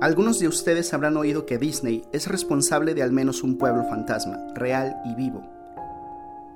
Algunos 0.00 0.38
de 0.38 0.46
ustedes 0.46 0.94
habrán 0.94 1.16
oído 1.16 1.44
que 1.44 1.58
Disney 1.58 2.04
es 2.12 2.28
responsable 2.28 2.94
de 2.94 3.02
al 3.02 3.10
menos 3.10 3.42
un 3.42 3.58
pueblo 3.58 3.82
fantasma, 3.82 4.38
real 4.54 4.96
y 5.04 5.16
vivo. 5.16 5.42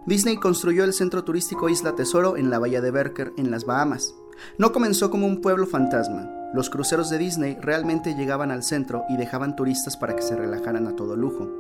Disney 0.07 0.37
construyó 0.37 0.85
el 0.85 0.93
centro 0.93 1.25
turístico 1.25 1.69
Isla 1.69 1.97
Tesoro 1.97 2.37
en 2.37 2.51
la 2.51 2.61
bahía 2.61 2.81
de 2.81 2.93
Berker, 2.93 3.33
en 3.37 3.51
las 3.51 3.65
Bahamas. 3.65 4.15
No 4.59 4.71
comenzó 4.71 5.11
como 5.11 5.27
un 5.27 5.41
pueblo 5.41 5.67
fantasma. 5.67 6.31
Los 6.55 6.71
cruceros 6.71 7.11
de 7.11 7.19
Disney 7.19 7.57
realmente 7.61 8.15
llegaban 8.15 8.53
al 8.53 8.63
centro 8.63 9.03
y 9.09 9.17
dejaban 9.17 9.57
turistas 9.57 9.97
para 9.97 10.15
que 10.15 10.23
se 10.23 10.37
relajaran 10.37 10.87
a 10.87 10.95
todo 10.95 11.17
lujo. 11.17 11.51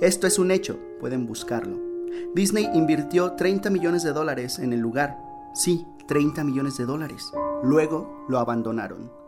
Esto 0.00 0.28
es 0.28 0.38
un 0.38 0.52
hecho, 0.52 0.78
pueden 1.00 1.26
buscarlo. 1.26 1.80
Disney 2.36 2.68
invirtió 2.72 3.32
30 3.32 3.68
millones 3.70 4.04
de 4.04 4.12
dólares 4.12 4.60
en 4.60 4.72
el 4.72 4.78
lugar. 4.78 5.18
Sí, 5.54 5.84
30 6.06 6.44
millones 6.44 6.76
de 6.76 6.84
dólares. 6.84 7.32
Luego 7.64 8.26
lo 8.28 8.38
abandonaron. 8.38 9.21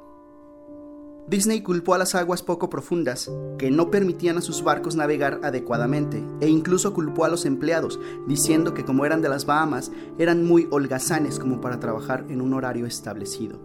Disney 1.27 1.63
culpó 1.63 1.95
a 1.95 1.99
las 1.99 2.15
aguas 2.15 2.43
poco 2.43 2.69
profundas, 2.69 3.31
que 3.59 3.71
no 3.71 3.91
permitían 3.91 4.37
a 4.37 4.43
sus 4.43 4.63
barcos 4.63 4.95
navegar 4.95 5.41
adecuadamente, 5.43 6.23
e 6.41 6.49
incluso 6.49 6.93
culpó 6.93 7.25
a 7.25 7.31
los 7.31 7.47
empleados, 7.47 7.99
diciendo 8.29 8.75
que 8.75 8.85
como 8.85 9.07
eran 9.07 9.23
de 9.23 9.31
las 9.31 9.47
Bahamas, 9.47 9.91
eran 10.19 10.45
muy 10.45 10.69
holgazanes 10.71 11.39
como 11.39 11.63
para 11.63 11.81
trabajar 11.81 12.27
en 12.29 12.43
un 12.43 12.53
horario 12.53 12.85
establecido. 12.85 13.59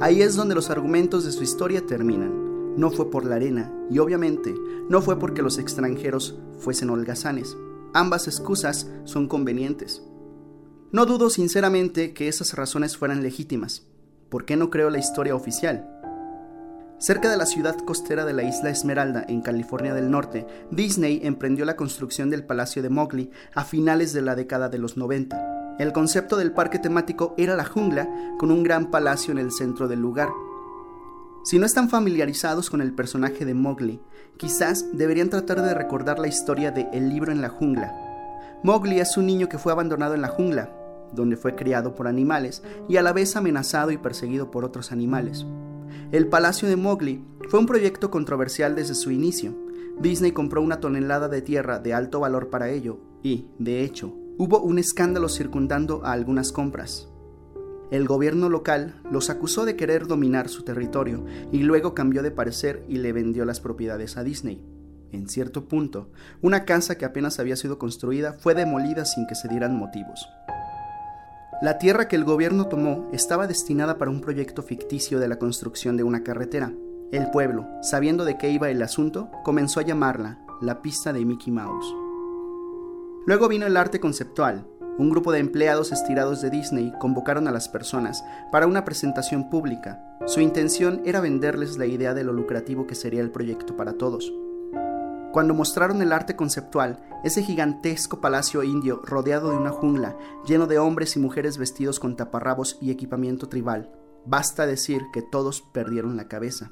Ahí 0.00 0.22
es 0.22 0.36
donde 0.36 0.54
los 0.54 0.70
argumentos 0.70 1.26
de 1.26 1.32
su 1.32 1.42
historia 1.42 1.84
terminan. 1.84 2.76
No 2.78 2.90
fue 2.90 3.10
por 3.10 3.26
la 3.26 3.36
arena, 3.36 3.70
y 3.90 3.98
obviamente 3.98 4.54
no 4.88 5.02
fue 5.02 5.18
porque 5.18 5.42
los 5.42 5.58
extranjeros 5.58 6.38
fuesen 6.58 6.88
holgazanes. 6.88 7.58
Ambas 7.92 8.26
excusas 8.26 8.90
son 9.04 9.28
convenientes. 9.28 10.02
No 10.92 11.04
dudo 11.04 11.28
sinceramente 11.28 12.14
que 12.14 12.28
esas 12.28 12.54
razones 12.54 12.96
fueran 12.96 13.22
legítimas. 13.22 13.86
¿Por 14.30 14.46
qué 14.46 14.56
no 14.56 14.70
creo 14.70 14.90
la 14.90 14.98
historia 14.98 15.36
oficial? 15.36 15.93
Cerca 17.04 17.30
de 17.30 17.36
la 17.36 17.44
ciudad 17.44 17.76
costera 17.80 18.24
de 18.24 18.32
la 18.32 18.44
isla 18.44 18.70
Esmeralda, 18.70 19.26
en 19.28 19.42
California 19.42 19.92
del 19.92 20.10
Norte, 20.10 20.46
Disney 20.70 21.20
emprendió 21.22 21.66
la 21.66 21.76
construcción 21.76 22.30
del 22.30 22.46
Palacio 22.46 22.82
de 22.82 22.88
Mowgli 22.88 23.30
a 23.54 23.62
finales 23.62 24.14
de 24.14 24.22
la 24.22 24.34
década 24.34 24.70
de 24.70 24.78
los 24.78 24.96
90. 24.96 25.76
El 25.78 25.92
concepto 25.92 26.38
del 26.38 26.52
parque 26.52 26.78
temático 26.78 27.34
era 27.36 27.56
la 27.56 27.66
jungla, 27.66 28.08
con 28.38 28.50
un 28.50 28.62
gran 28.62 28.90
palacio 28.90 29.32
en 29.32 29.38
el 29.38 29.52
centro 29.52 29.86
del 29.86 30.00
lugar. 30.00 30.30
Si 31.44 31.58
no 31.58 31.66
están 31.66 31.90
familiarizados 31.90 32.70
con 32.70 32.80
el 32.80 32.94
personaje 32.94 33.44
de 33.44 33.52
Mowgli, 33.52 34.00
quizás 34.38 34.86
deberían 34.94 35.28
tratar 35.28 35.60
de 35.60 35.74
recordar 35.74 36.18
la 36.18 36.28
historia 36.28 36.70
de 36.70 36.88
El 36.94 37.10
libro 37.10 37.32
en 37.32 37.42
la 37.42 37.50
jungla. 37.50 37.92
Mowgli 38.62 38.98
es 38.98 39.18
un 39.18 39.26
niño 39.26 39.50
que 39.50 39.58
fue 39.58 39.72
abandonado 39.72 40.14
en 40.14 40.22
la 40.22 40.28
jungla, 40.28 40.70
donde 41.12 41.36
fue 41.36 41.54
criado 41.54 41.94
por 41.94 42.08
animales 42.08 42.62
y 42.88 42.96
a 42.96 43.02
la 43.02 43.12
vez 43.12 43.36
amenazado 43.36 43.90
y 43.90 43.98
perseguido 43.98 44.50
por 44.50 44.64
otros 44.64 44.90
animales. 44.90 45.44
El 46.12 46.28
Palacio 46.28 46.68
de 46.68 46.76
Mowgli 46.76 47.24
fue 47.48 47.60
un 47.60 47.66
proyecto 47.66 48.10
controversial 48.10 48.74
desde 48.74 48.94
su 48.94 49.10
inicio. 49.10 49.56
Disney 50.00 50.32
compró 50.32 50.62
una 50.62 50.80
tonelada 50.80 51.28
de 51.28 51.42
tierra 51.42 51.78
de 51.78 51.94
alto 51.94 52.20
valor 52.20 52.50
para 52.50 52.70
ello 52.70 52.98
y, 53.22 53.46
de 53.58 53.82
hecho, 53.82 54.14
hubo 54.38 54.60
un 54.60 54.78
escándalo 54.78 55.28
circundando 55.28 56.04
a 56.04 56.12
algunas 56.12 56.52
compras. 56.52 57.08
El 57.90 58.06
gobierno 58.06 58.48
local 58.48 59.00
los 59.10 59.30
acusó 59.30 59.64
de 59.64 59.76
querer 59.76 60.06
dominar 60.06 60.48
su 60.48 60.62
territorio 60.62 61.24
y 61.52 61.58
luego 61.58 61.94
cambió 61.94 62.22
de 62.22 62.30
parecer 62.30 62.84
y 62.88 62.96
le 62.96 63.12
vendió 63.12 63.44
las 63.44 63.60
propiedades 63.60 64.16
a 64.16 64.24
Disney. 64.24 64.64
En 65.12 65.28
cierto 65.28 65.68
punto, 65.68 66.10
una 66.42 66.64
casa 66.64 66.98
que 66.98 67.04
apenas 67.04 67.38
había 67.38 67.54
sido 67.54 67.78
construida 67.78 68.32
fue 68.32 68.54
demolida 68.54 69.04
sin 69.04 69.26
que 69.26 69.36
se 69.36 69.48
dieran 69.48 69.76
motivos. 69.76 70.26
La 71.62 71.78
tierra 71.78 72.08
que 72.08 72.16
el 72.16 72.24
gobierno 72.24 72.66
tomó 72.66 73.08
estaba 73.12 73.46
destinada 73.46 73.96
para 73.96 74.10
un 74.10 74.20
proyecto 74.20 74.62
ficticio 74.62 75.20
de 75.20 75.28
la 75.28 75.38
construcción 75.38 75.96
de 75.96 76.02
una 76.02 76.24
carretera. 76.24 76.72
El 77.12 77.30
pueblo, 77.30 77.66
sabiendo 77.80 78.24
de 78.24 78.36
qué 78.36 78.50
iba 78.50 78.70
el 78.70 78.82
asunto, 78.82 79.30
comenzó 79.44 79.78
a 79.78 79.84
llamarla 79.84 80.40
la 80.60 80.82
pista 80.82 81.12
de 81.12 81.24
Mickey 81.24 81.52
Mouse. 81.52 81.94
Luego 83.26 83.48
vino 83.48 83.66
el 83.66 83.76
arte 83.76 84.00
conceptual. 84.00 84.66
Un 84.98 85.10
grupo 85.10 85.32
de 85.32 85.38
empleados 85.38 85.92
estirados 85.92 86.42
de 86.42 86.50
Disney 86.50 86.92
convocaron 87.00 87.46
a 87.46 87.52
las 87.52 87.68
personas 87.68 88.24
para 88.50 88.66
una 88.66 88.84
presentación 88.84 89.48
pública. 89.48 90.04
Su 90.26 90.40
intención 90.40 91.02
era 91.04 91.20
venderles 91.20 91.78
la 91.78 91.86
idea 91.86 92.14
de 92.14 92.24
lo 92.24 92.32
lucrativo 92.32 92.86
que 92.86 92.94
sería 92.94 93.20
el 93.20 93.30
proyecto 93.30 93.76
para 93.76 93.94
todos. 93.94 94.32
Cuando 95.34 95.52
mostraron 95.52 96.00
el 96.00 96.12
arte 96.12 96.36
conceptual, 96.36 97.00
ese 97.24 97.42
gigantesco 97.42 98.20
palacio 98.20 98.62
indio 98.62 99.02
rodeado 99.02 99.50
de 99.50 99.56
una 99.56 99.70
jungla, 99.70 100.16
lleno 100.46 100.68
de 100.68 100.78
hombres 100.78 101.16
y 101.16 101.18
mujeres 101.18 101.58
vestidos 101.58 101.98
con 101.98 102.14
taparrabos 102.14 102.78
y 102.80 102.92
equipamiento 102.92 103.48
tribal, 103.48 103.90
basta 104.24 104.64
decir 104.64 105.02
que 105.12 105.22
todos 105.22 105.60
perdieron 105.60 106.16
la 106.16 106.28
cabeza. 106.28 106.70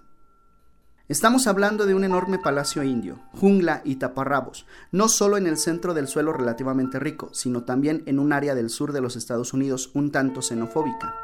Estamos 1.08 1.48
hablando 1.48 1.86
de 1.86 1.96
un 1.96 2.04
enorme 2.04 2.38
palacio 2.38 2.84
indio, 2.84 3.18
jungla 3.32 3.82
y 3.84 3.96
taparrabos, 3.96 4.64
no 4.92 5.08
solo 5.08 5.38
en 5.38 5.48
el 5.48 5.56
centro 5.56 5.92
del 5.92 6.06
suelo 6.06 6.32
relativamente 6.32 7.00
rico, 7.00 7.30
sino 7.32 7.64
también 7.64 8.04
en 8.06 8.20
un 8.20 8.32
área 8.32 8.54
del 8.54 8.70
sur 8.70 8.92
de 8.92 9.00
los 9.00 9.16
Estados 9.16 9.52
Unidos 9.52 9.90
un 9.92 10.12
tanto 10.12 10.40
xenofóbica. 10.40 11.16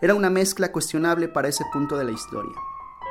Era 0.00 0.14
una 0.14 0.30
mezcla 0.30 0.70
cuestionable 0.70 1.26
para 1.26 1.48
ese 1.48 1.64
punto 1.72 1.98
de 1.98 2.04
la 2.04 2.12
historia 2.12 2.54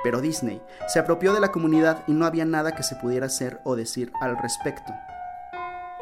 pero 0.05 0.21
Disney 0.21 0.61
se 0.87 0.99
apropió 0.99 1.33
de 1.33 1.39
la 1.39 1.51
comunidad 1.51 2.03
y 2.05 2.13
no 2.13 2.27
había 2.27 2.45
nada 2.45 2.75
que 2.75 2.83
se 2.83 2.95
pudiera 2.95 3.25
hacer 3.25 3.59
o 3.63 3.75
decir 3.75 4.11
al 4.21 4.37
respecto. 4.37 4.93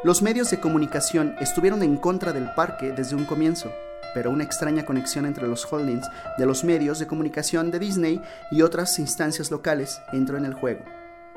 Los 0.04 0.22
medios 0.22 0.52
de 0.52 0.60
comunicación 0.60 1.38
estuvieron 1.40 1.82
en 1.84 1.96
contra 1.96 2.34
del 2.34 2.54
parque 2.54 2.92
desde 2.92 3.16
un 3.16 3.24
comienzo, 3.24 3.72
pero 4.14 4.30
una 4.30 4.44
extraña 4.44 4.86
conexión 4.86 5.26
entre 5.26 5.48
los 5.48 5.66
holdings 5.72 6.06
de 6.38 6.46
los 6.46 6.66
medios 6.66 7.00
de 7.00 7.08
comunicación 7.08 7.72
de 7.72 7.80
Disney 7.80 8.22
y 8.52 8.62
otras 8.62 9.00
instancias 9.00 9.52
locales 9.52 10.02
entró 10.12 10.36
en 10.36 10.44
el 10.44 10.54
juego, 10.54 10.84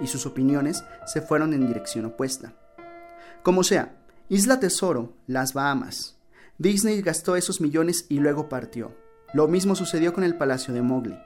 y 0.01 0.09
sus 0.09 0.27
opiniones 0.27 0.83
se 1.05 1.23
fueron 1.23 1.55
en 1.55 1.69
dirección 1.69 2.07
opuesta. 2.07 2.53
Como 3.45 3.63
sea, 3.63 3.95
Isla 4.29 4.59
Tesoro, 4.59 5.13
las 5.29 5.55
Bahamas. 5.55 6.17
Disney 6.59 7.01
gastó 7.01 7.37
esos 7.37 7.61
millones 7.61 8.07
y 8.09 8.19
luego 8.19 8.49
partió. 8.49 8.93
Lo 9.35 9.47
mismo 9.47 9.77
sucedió 9.77 10.13
con 10.13 10.25
el 10.25 10.35
Palacio 10.37 10.75
de 10.75 10.83
Mowgli. 10.83 11.17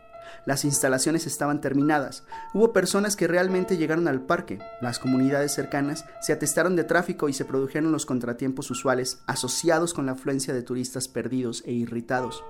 Las 0.46 0.64
instalaciones 0.64 1.26
estaban 1.26 1.60
terminadas. 1.60 2.24
Hubo 2.54 2.72
personas 2.72 3.16
que 3.16 3.26
realmente 3.26 3.76
llegaron 3.76 4.08
al 4.08 4.22
parque. 4.22 4.58
Las 4.80 4.98
comunidades 4.98 5.52
cercanas 5.52 6.04
se 6.20 6.32
atestaron 6.32 6.76
de 6.76 6.84
tráfico 6.84 7.28
y 7.28 7.32
se 7.32 7.44
produjeron 7.44 7.92
los 7.92 8.06
contratiempos 8.06 8.70
usuales 8.70 9.22
asociados 9.26 9.94
con 9.94 10.06
la 10.06 10.12
afluencia 10.12 10.54
de 10.54 10.62
turistas 10.62 11.08
perdidos 11.08 11.62
e 11.66 11.72
irritados. 11.72 12.44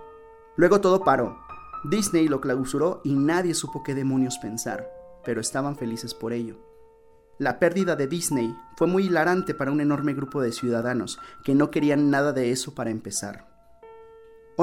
Luego 0.56 0.80
todo 0.80 1.04
paró. 1.04 1.38
Disney 1.84 2.28
lo 2.28 2.40
clausuró 2.40 3.00
y 3.04 3.14
nadie 3.14 3.54
supo 3.54 3.82
qué 3.82 3.94
demonios 3.94 4.38
pensar, 4.38 4.90
pero 5.24 5.40
estaban 5.40 5.76
felices 5.76 6.14
por 6.14 6.32
ello. 6.32 6.58
La 7.38 7.58
pérdida 7.58 7.96
de 7.96 8.06
Disney 8.06 8.54
fue 8.76 8.86
muy 8.86 9.06
hilarante 9.06 9.54
para 9.54 9.72
un 9.72 9.80
enorme 9.80 10.12
grupo 10.12 10.42
de 10.42 10.52
ciudadanos 10.52 11.18
que 11.42 11.54
no 11.54 11.70
querían 11.70 12.10
nada 12.10 12.34
de 12.34 12.50
eso 12.50 12.74
para 12.74 12.90
empezar. 12.90 13.49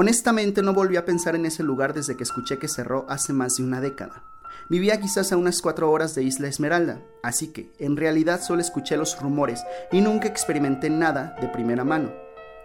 Honestamente 0.00 0.62
no 0.62 0.74
volví 0.74 0.96
a 0.96 1.04
pensar 1.04 1.34
en 1.34 1.44
ese 1.44 1.64
lugar 1.64 1.92
desde 1.92 2.16
que 2.16 2.22
escuché 2.22 2.60
que 2.60 2.68
cerró 2.68 3.04
hace 3.08 3.32
más 3.32 3.56
de 3.56 3.64
una 3.64 3.80
década. 3.80 4.22
Vivía 4.68 5.00
quizás 5.00 5.32
a 5.32 5.36
unas 5.36 5.60
cuatro 5.60 5.90
horas 5.90 6.14
de 6.14 6.22
Isla 6.22 6.46
Esmeralda, 6.46 7.02
así 7.20 7.48
que 7.48 7.72
en 7.80 7.96
realidad 7.96 8.40
solo 8.40 8.60
escuché 8.60 8.96
los 8.96 9.20
rumores 9.20 9.64
y 9.90 10.00
nunca 10.00 10.28
experimenté 10.28 10.88
nada 10.88 11.34
de 11.40 11.48
primera 11.48 11.82
mano. 11.82 12.12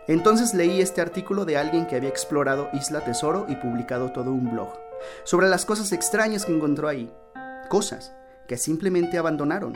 Entonces 0.08 0.54
leí 0.54 0.80
este 0.80 1.02
artículo 1.02 1.44
de 1.44 1.58
alguien 1.58 1.88
que 1.88 1.96
había 1.96 2.10
explorado 2.10 2.70
Isla 2.72 3.04
Tesoro 3.04 3.48
y 3.50 3.56
publicado 3.56 4.12
todo 4.12 4.32
un 4.32 4.52
blog 4.52 4.72
sobre 5.24 5.50
las 5.50 5.66
cosas 5.66 5.92
extrañas 5.92 6.46
que 6.46 6.56
encontró 6.56 6.88
ahí, 6.88 7.12
cosas 7.68 8.14
que 8.48 8.58
simplemente 8.58 9.18
abandonaron. 9.18 9.74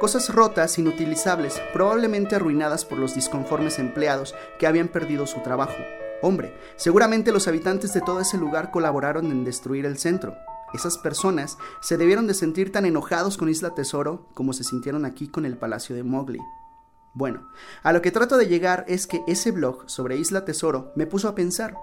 Cosas 0.00 0.34
rotas, 0.34 0.80
inutilizables, 0.80 1.62
probablemente 1.72 2.34
arruinadas 2.34 2.84
por 2.84 2.98
los 2.98 3.14
disconformes 3.14 3.78
empleados 3.78 4.34
que 4.58 4.66
habían 4.66 4.88
perdido 4.88 5.28
su 5.28 5.40
trabajo. 5.40 5.78
Hombre, 6.24 6.54
seguramente 6.76 7.32
los 7.32 7.48
habitantes 7.48 7.92
de 7.92 8.00
todo 8.00 8.18
ese 8.18 8.38
lugar 8.38 8.70
colaboraron 8.70 9.30
en 9.30 9.44
destruir 9.44 9.84
el 9.84 9.98
centro. 9.98 10.34
Esas 10.72 10.96
personas 10.96 11.58
se 11.82 11.98
debieron 11.98 12.26
de 12.26 12.32
sentir 12.32 12.72
tan 12.72 12.86
enojados 12.86 13.36
con 13.36 13.50
Isla 13.50 13.74
Tesoro 13.74 14.26
como 14.32 14.54
se 14.54 14.64
sintieron 14.64 15.04
aquí 15.04 15.28
con 15.28 15.44
el 15.44 15.58
Palacio 15.58 15.94
de 15.94 16.02
Mowgli. 16.02 16.40
Bueno, 17.12 17.46
a 17.82 17.92
lo 17.92 18.00
que 18.00 18.10
trato 18.10 18.38
de 18.38 18.46
llegar 18.46 18.86
es 18.88 19.06
que 19.06 19.20
ese 19.26 19.50
blog 19.50 19.90
sobre 19.90 20.16
Isla 20.16 20.46
Tesoro 20.46 20.92
me 20.96 21.04
puso 21.04 21.28
a 21.28 21.34
pensar. 21.34 21.76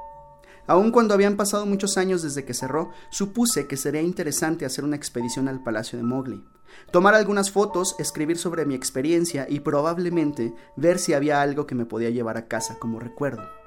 Aun 0.66 0.90
cuando 0.90 1.14
habían 1.14 1.38
pasado 1.38 1.68
muchos 1.68 2.00
años 2.00 2.24
desde 2.24 2.44
que 2.44 2.56
cerró, 2.56 2.90
supuse 3.12 3.68
que 3.68 3.78
sería 3.78 4.02
interesante 4.02 4.66
hacer 4.66 4.84
una 4.84 4.96
expedición 4.96 5.50
al 5.50 5.62
Palacio 5.62 6.00
de 6.00 6.04
Mowgli. 6.04 6.44
Tomar 6.92 7.14
algunas 7.14 7.52
fotos, 7.52 7.96
escribir 8.00 8.40
sobre 8.40 8.66
mi 8.66 8.74
experiencia 8.74 9.46
y 9.48 9.60
probablemente 9.60 10.56
ver 10.78 10.98
si 10.98 11.14
había 11.14 11.44
algo 11.44 11.68
que 11.68 11.76
me 11.76 11.86
podía 11.86 12.10
llevar 12.10 12.38
a 12.38 12.48
casa 12.48 12.80
como 12.80 13.00
recuerdo. 13.00 13.61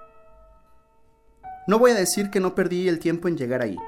No 1.67 1.79
voy 1.79 1.93
a 1.93 1.95
decir 1.95 2.29
que 2.29 2.41
no 2.41 2.55
perdí 2.55 2.89
el 2.89 2.99
tiempo 2.99 3.27
en 3.27 3.39
llegar 3.39 3.63
ahí, 3.63 3.79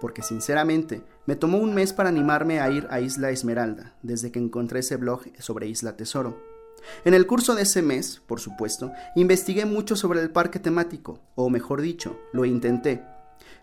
porque 0.00 0.22
sinceramente 0.22 1.02
me 1.26 1.34
tomó 1.34 1.58
un 1.58 1.74
mes 1.74 1.92
para 1.92 2.08
animarme 2.08 2.60
a 2.60 2.70
ir 2.70 2.86
a 2.90 3.00
Isla 3.00 3.30
Esmeralda, 3.30 3.96
desde 4.02 4.30
que 4.30 4.38
encontré 4.38 4.80
ese 4.80 4.96
blog 4.96 5.22
sobre 5.40 5.66
Isla 5.66 5.96
Tesoro. 5.96 6.40
En 7.04 7.12
el 7.12 7.26
curso 7.26 7.56
de 7.56 7.62
ese 7.62 7.82
mes, 7.82 8.22
por 8.24 8.38
supuesto, 8.38 8.92
investigué 9.16 9.66
mucho 9.66 9.96
sobre 9.96 10.20
el 10.20 10.30
parque 10.30 10.60
temático, 10.60 11.18
o 11.34 11.50
mejor 11.50 11.80
dicho, 11.80 12.20
lo 12.32 12.44
intenté. 12.44 13.02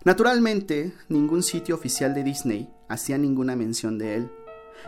Naturalmente, 0.03 0.94
ningún 1.07 1.41
sitio 1.41 1.75
oficial 1.75 2.13
de 2.13 2.24
Disney 2.24 2.69
hacía 2.89 3.17
ninguna 3.17 3.56
mención 3.56 3.97
de 3.97 4.15
él. 4.15 4.31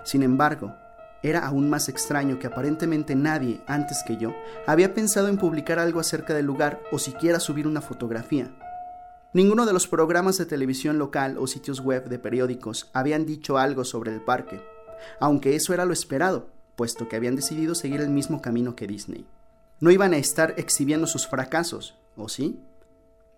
Sin 0.04 0.24
embargo, 0.24 0.74
era 1.22 1.46
aún 1.46 1.70
más 1.70 1.88
extraño 1.88 2.38
que 2.38 2.48
aparentemente 2.48 3.16
nadie, 3.16 3.62
antes 3.66 4.04
que 4.06 4.18
yo, 4.18 4.36
había 4.68 4.94
pensado 4.94 5.30
en 5.30 5.38
publicar 5.38 5.80
algo 5.80 6.02
acerca 6.02 6.34
del 6.34 6.48
lugar 6.48 6.82
o 6.92 7.00
siquiera 7.00 7.40
subir 7.40 7.66
una 7.66 7.80
fotografía. 7.80 8.54
Ninguno 9.34 9.66
de 9.66 9.74
los 9.74 9.88
programas 9.88 10.38
de 10.38 10.46
televisión 10.46 11.00
local 11.00 11.38
o 11.40 11.48
sitios 11.48 11.80
web 11.80 12.08
de 12.08 12.20
periódicos 12.20 12.92
habían 12.94 13.26
dicho 13.26 13.58
algo 13.58 13.84
sobre 13.84 14.14
el 14.14 14.22
parque, 14.22 14.62
aunque 15.20 15.56
eso 15.56 15.74
era 15.74 15.86
lo 15.86 15.94
esperado, 15.94 16.52
puesto 16.76 17.10
que 17.10 17.16
habían 17.16 17.36
decidido 17.36 17.74
seguir 17.74 18.02
el 18.02 18.10
mismo 18.10 18.44
camino 18.44 18.76
que 18.76 18.86
Disney. 18.86 19.26
No 19.80 19.90
iban 19.90 20.14
a 20.14 20.18
estar 20.18 20.54
exhibiendo 20.58 21.08
sus 21.08 21.28
fracasos, 21.28 21.98
¿o 22.16 22.30
sí? 22.30 22.60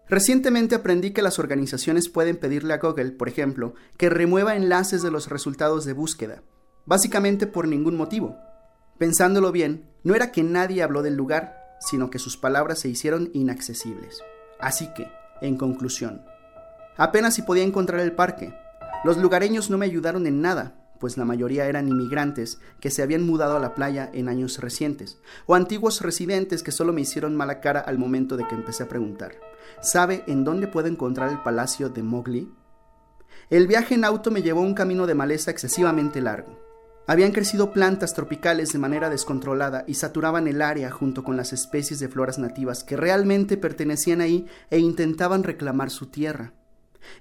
Recientemente 0.09 0.75
aprendí 0.75 1.11
que 1.11 1.21
las 1.21 1.39
organizaciones 1.39 2.09
pueden 2.09 2.35
pedirle 2.35 2.73
a 2.73 2.77
Google, 2.77 3.11
por 3.11 3.29
ejemplo, 3.29 3.73
que 3.97 4.09
remueva 4.09 4.57
enlaces 4.57 5.01
de 5.01 5.11
los 5.11 5.29
resultados 5.29 5.85
de 5.85 5.93
búsqueda, 5.93 6.43
básicamente 6.85 7.47
por 7.47 7.69
ningún 7.69 7.95
motivo. 7.95 8.35
Pensándolo 8.97 9.53
bien, 9.53 9.89
no 10.03 10.13
era 10.13 10.33
que 10.33 10.43
nadie 10.43 10.83
habló 10.83 11.03
del 11.03 11.15
lugar, 11.15 11.57
sino 11.79 12.09
que 12.09 12.19
sus 12.19 12.35
palabras 12.35 12.79
se 12.79 12.89
hicieron 12.89 13.31
inaccesibles. 13.33 14.21
Así 14.59 14.93
que, 14.93 15.07
en 15.41 15.57
conclusión, 15.57 16.23
apenas 16.97 17.33
si 17.33 17.41
podía 17.41 17.63
encontrar 17.63 18.01
el 18.01 18.13
parque. 18.13 18.53
Los 19.03 19.17
lugareños 19.17 19.69
no 19.69 19.77
me 19.77 19.85
ayudaron 19.85 20.25
en 20.27 20.41
nada, 20.41 20.75
pues 20.99 21.17
la 21.17 21.25
mayoría 21.25 21.65
eran 21.65 21.87
inmigrantes 21.87 22.59
que 22.79 22.89
se 22.89 23.03
habían 23.03 23.25
mudado 23.25 23.57
a 23.57 23.59
la 23.59 23.75
playa 23.75 24.09
en 24.13 24.29
años 24.29 24.59
recientes, 24.59 25.19
o 25.45 25.55
antiguos 25.55 26.01
residentes 26.01 26.63
que 26.63 26.71
solo 26.71 26.93
me 26.93 27.01
hicieron 27.01 27.35
mala 27.35 27.59
cara 27.59 27.79
al 27.79 27.97
momento 27.97 28.37
de 28.37 28.47
que 28.47 28.55
empecé 28.55 28.83
a 28.83 28.89
preguntar. 28.89 29.33
¿Sabe 29.81 30.23
en 30.27 30.43
dónde 30.43 30.67
puedo 30.67 30.87
encontrar 30.87 31.29
el 31.29 31.41
palacio 31.43 31.89
de 31.89 32.03
Mowgli? 32.03 32.51
El 33.49 33.67
viaje 33.67 33.95
en 33.95 34.05
auto 34.05 34.31
me 34.31 34.41
llevó 34.41 34.61
un 34.61 34.73
camino 34.73 35.05
de 35.05 35.15
maleza 35.15 35.51
excesivamente 35.51 36.21
largo. 36.21 36.59
Habían 37.07 37.33
crecido 37.33 37.71
plantas 37.71 38.15
tropicales 38.15 38.73
de 38.73 38.79
manera 38.79 39.11
descontrolada 39.11 39.83
y 39.87 39.93
saturaban 39.93 40.47
el 40.47 40.61
área 40.61 40.89
junto 40.89 41.23
con 41.23 41.37
las 41.37 41.53
especies 41.53 41.99
de 41.99 42.09
floras 42.09 42.39
nativas 42.39 42.83
que 42.83 42.97
realmente 42.97 43.57
pertenecían 43.57 44.21
ahí 44.21 44.47
e 44.71 44.79
intentaban 44.79 45.43
reclamar 45.43 45.91
su 45.91 46.07
tierra. 46.07 46.53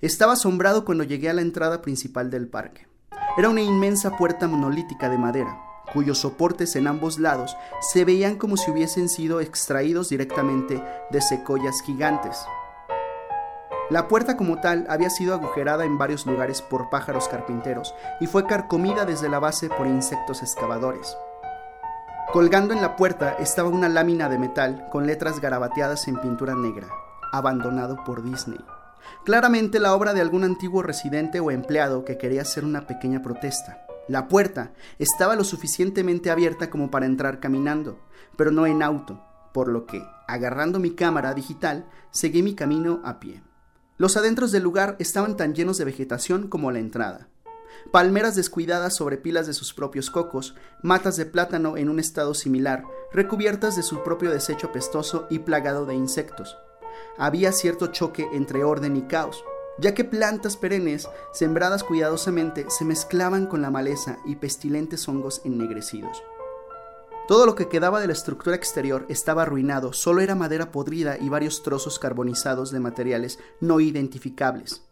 Estaba 0.01 0.33
asombrado 0.33 0.87
cuando 0.87 1.05
llegué 1.05 1.29
a 1.29 1.35
la 1.35 1.43
entrada 1.43 1.83
principal 1.83 2.31
del 2.31 2.49
parque. 2.49 2.89
Era 3.37 3.51
una 3.51 3.61
inmensa 3.61 4.17
puerta 4.17 4.49
monolítica 4.49 5.11
de 5.11 5.19
madera, 5.19 5.59
cuyos 5.93 6.19
soportes 6.19 6.77
en 6.77 6.87
ambos 6.87 7.19
lados 7.19 7.55
se 7.93 8.07
veían 8.07 8.37
como 8.37 8.57
si 8.57 8.71
hubiesen 8.71 9.11
sido 9.11 9.41
extraídos 9.41 10.09
directamente 10.09 10.83
de 11.11 11.21
secoyas 11.21 11.83
gigantes. 11.83 12.39
La 13.91 14.09
puerta 14.09 14.39
como 14.39 14.61
tal 14.61 14.87
había 14.89 15.11
sido 15.11 15.35
agujerada 15.35 15.85
en 15.85 15.99
varios 15.99 16.25
lugares 16.25 16.63
por 16.63 16.89
pájaros 16.89 17.29
carpinteros 17.29 17.95
y 18.19 18.27
fue 18.27 18.47
carcomida 18.47 19.05
desde 19.05 19.29
la 19.29 19.39
base 19.39 19.69
por 19.69 19.87
insectos 19.87 20.43
excavadores. 20.43 21.19
Colgando 22.33 22.73
en 22.73 22.81
la 22.81 22.97
puerta 22.97 23.37
estaba 23.39 23.69
una 23.69 23.91
lámina 23.91 24.31
de 24.31 24.39
metal 24.39 24.87
con 24.91 25.07
letras 25.07 25.39
garabateadas 25.39 26.09
en 26.09 26.19
pintura 26.19 26.55
negra, 26.55 26.89
abandonado 27.31 28.03
por 28.05 28.23
Disney. 28.23 28.59
Claramente 29.25 29.79
la 29.79 29.95
obra 29.95 30.15
de 30.15 30.23
algún 30.23 30.45
antiguo 30.45 30.83
residente 30.83 31.41
o 31.41 31.51
empleado 31.51 32.07
que 32.07 32.17
quería 32.17 32.41
hacer 32.41 32.65
una 32.65 32.87
pequeña 32.87 33.21
protesta. 33.23 33.87
La 34.09 34.29
puerta 34.29 34.73
estaba 34.99 35.37
lo 35.37 35.45
suficientemente 35.45 36.31
abierta 36.31 36.71
como 36.71 36.91
para 36.91 37.05
entrar 37.05 37.39
caminando, 37.39 38.01
pero 38.37 38.51
no 38.51 38.67
en 38.67 38.83
auto, 38.83 39.23
por 39.53 39.69
lo 39.69 39.85
que, 39.85 40.03
agarrando 40.27 40.81
mi 40.81 40.95
cámara 40.95 41.35
digital, 41.35 41.87
seguí 42.11 42.43
mi 42.43 42.55
camino 42.55 43.01
a 43.05 43.21
pie. 43.21 43.43
Los 43.97 44.17
adentros 44.17 44.53
del 44.53 44.63
lugar 44.63 44.97
estaban 44.99 45.37
tan 45.37 45.55
llenos 45.55 45.79
de 45.79 45.85
vegetación 45.85 46.49
como 46.49 46.71
la 46.71 46.79
entrada. 46.79 47.29
Palmeras 47.93 48.35
descuidadas 48.35 48.97
sobre 48.97 49.19
pilas 49.19 49.47
de 49.47 49.53
sus 49.53 49.75
propios 49.75 50.11
cocos, 50.11 50.55
matas 50.83 51.17
de 51.17 51.27
plátano 51.27 51.77
en 51.77 51.89
un 51.89 52.01
estado 52.01 52.35
similar, 52.35 52.85
recubiertas 53.13 53.77
de 53.77 53.83
su 53.83 54.03
propio 54.03 54.31
desecho 54.31 54.73
pestoso 54.73 55.27
y 55.31 55.41
plagado 55.41 55.87
de 55.87 55.95
insectos, 55.95 56.57
había 57.17 57.53
cierto 57.53 57.89
choque 57.89 58.29
entre 58.33 58.65
orden 58.65 58.97
y 58.97 59.03
caos, 59.03 59.45
ya 59.79 59.95
que 59.95 60.05
plantas 60.05 60.57
perennes, 60.57 61.09
sembradas 61.33 61.85
cuidadosamente, 61.85 62.67
se 62.69 62.85
mezclaban 62.85 63.47
con 63.47 63.63
la 63.63 63.71
maleza 63.71 64.19
y 64.25 64.37
pestilentes 64.37 65.09
hongos 65.09 65.41
ennegrecidos. 65.45 66.23
Todo 67.27 67.47
lo 67.47 67.55
que 67.55 67.69
quedaba 67.69 68.01
de 68.01 68.07
la 68.07 68.13
estructura 68.13 68.55
exterior 68.55 69.07
estaba 69.09 69.43
arruinado, 69.43 69.95
solo 69.95 70.21
era 70.21 70.35
madera 70.35 70.71
podrida 70.71 71.17
y 71.19 71.31
varios 71.31 71.63
trozos 71.63 71.99
carbonizados 71.99 72.71
de 72.71 72.81
materiales 72.81 73.39
no 73.61 73.81
identificables. 73.81 74.83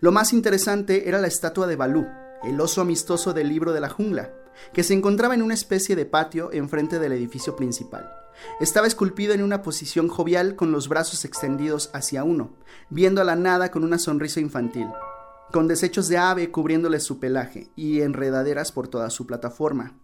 Lo 0.00 0.10
más 0.10 0.32
interesante 0.32 1.08
era 1.08 1.20
la 1.20 1.28
estatua 1.28 1.68
de 1.68 1.76
Balú, 1.76 2.06
el 2.42 2.60
oso 2.60 2.80
amistoso 2.80 3.32
del 3.32 3.48
libro 3.48 3.72
de 3.72 3.80
la 3.80 3.88
jungla, 3.88 4.32
que 4.72 4.82
se 4.82 4.94
encontraba 4.94 5.34
en 5.34 5.42
una 5.42 5.54
especie 5.54 5.94
de 5.94 6.06
patio 6.06 6.50
enfrente 6.52 6.98
del 6.98 7.12
edificio 7.12 7.54
principal. 7.54 8.10
Estaba 8.58 8.88
esculpido 8.88 9.32
en 9.32 9.44
una 9.44 9.62
posición 9.62 10.08
jovial 10.08 10.56
con 10.56 10.72
los 10.72 10.88
brazos 10.88 11.24
extendidos 11.24 11.90
hacia 11.94 12.24
uno, 12.24 12.54
viendo 12.90 13.20
a 13.20 13.24
la 13.24 13.36
nada 13.36 13.70
con 13.70 13.84
una 13.84 14.00
sonrisa 14.00 14.40
infantil, 14.40 14.88
con 15.52 15.68
desechos 15.68 16.08
de 16.08 16.18
ave 16.18 16.50
cubriéndole 16.50 16.98
su 16.98 17.20
pelaje 17.20 17.70
y 17.76 18.00
enredaderas 18.00 18.72
por 18.72 18.88
toda 18.88 19.08
su 19.10 19.24
plataforma. 19.24 19.94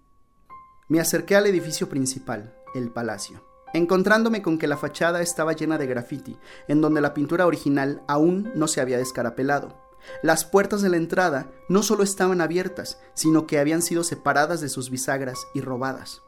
Me 0.93 1.01
acerqué 1.01 1.37
al 1.37 1.47
edificio 1.47 1.89
principal, 1.89 2.55
el 2.75 2.91
palacio, 2.91 3.43
encontrándome 3.73 4.43
con 4.43 4.59
que 4.59 4.67
la 4.67 4.77
fachada 4.77 5.23
estaba 5.23 5.55
llena 5.55 5.79
de 5.79 5.87
graffiti, 5.87 6.37
en 6.69 6.83
donde 6.83 7.01
la 7.01 7.15
pintura 7.15 7.47
original 7.47 8.03
aún 8.07 8.53
no 8.55 8.69
se 8.69 8.83
había 8.83 8.99
descarapelado. 8.99 9.75
Las 10.23 10.45
puertas 10.45 10.83
de 10.83 10.91
la 10.91 10.99
entrada 10.99 11.51
no 11.71 11.83
solo 11.83 12.03
estaban 12.03 12.43
abiertas, 12.43 13.01
sino 13.15 13.47
que 13.47 13.59
habían 13.59 13.81
sido 13.81 14.05
separadas 14.05 14.61
de 14.61 14.69
sus 14.69 14.91
bisagras 14.91 15.39
y 15.55 15.63
robadas. 15.63 16.21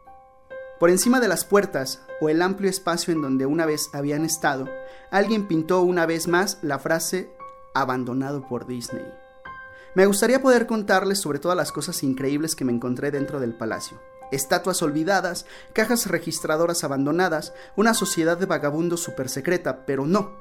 Por 0.80 0.88
encima 0.88 1.20
de 1.20 1.28
las 1.28 1.44
puertas, 1.44 2.00
o 2.22 2.30
el 2.30 2.40
amplio 2.40 2.70
espacio 2.70 3.12
en 3.12 3.20
donde 3.20 3.44
una 3.44 3.66
vez 3.66 3.90
habían 3.92 4.24
estado, 4.24 4.66
alguien 5.10 5.46
pintó 5.46 5.82
una 5.82 6.06
vez 6.06 6.26
más 6.26 6.56
la 6.62 6.78
frase 6.78 7.30
abandonado 7.74 8.48
por 8.48 8.66
Disney. 8.66 9.04
Me 9.94 10.06
gustaría 10.06 10.40
poder 10.40 10.66
contarles 10.66 11.20
sobre 11.20 11.38
todas 11.38 11.56
las 11.58 11.70
cosas 11.70 12.02
increíbles 12.02 12.56
que 12.56 12.64
me 12.64 12.72
encontré 12.72 13.10
dentro 13.10 13.40
del 13.40 13.54
palacio. 13.54 14.00
Estatuas 14.34 14.82
olvidadas, 14.82 15.46
cajas 15.72 16.06
registradoras 16.06 16.82
abandonadas, 16.82 17.54
una 17.76 17.94
sociedad 17.94 18.36
de 18.36 18.46
vagabundos 18.46 19.00
super 19.00 19.28
secreta, 19.28 19.86
pero 19.86 20.06
no. 20.06 20.32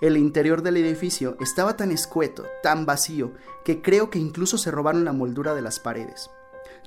El 0.00 0.16
interior 0.16 0.62
del 0.62 0.78
edificio 0.78 1.36
estaba 1.38 1.76
tan 1.76 1.92
escueto, 1.92 2.46
tan 2.62 2.86
vacío, 2.86 3.32
que 3.64 3.82
creo 3.82 4.08
que 4.08 4.18
incluso 4.18 4.56
se 4.56 4.70
robaron 4.70 5.04
la 5.04 5.12
moldura 5.12 5.54
de 5.54 5.60
las 5.60 5.80
paredes. 5.80 6.30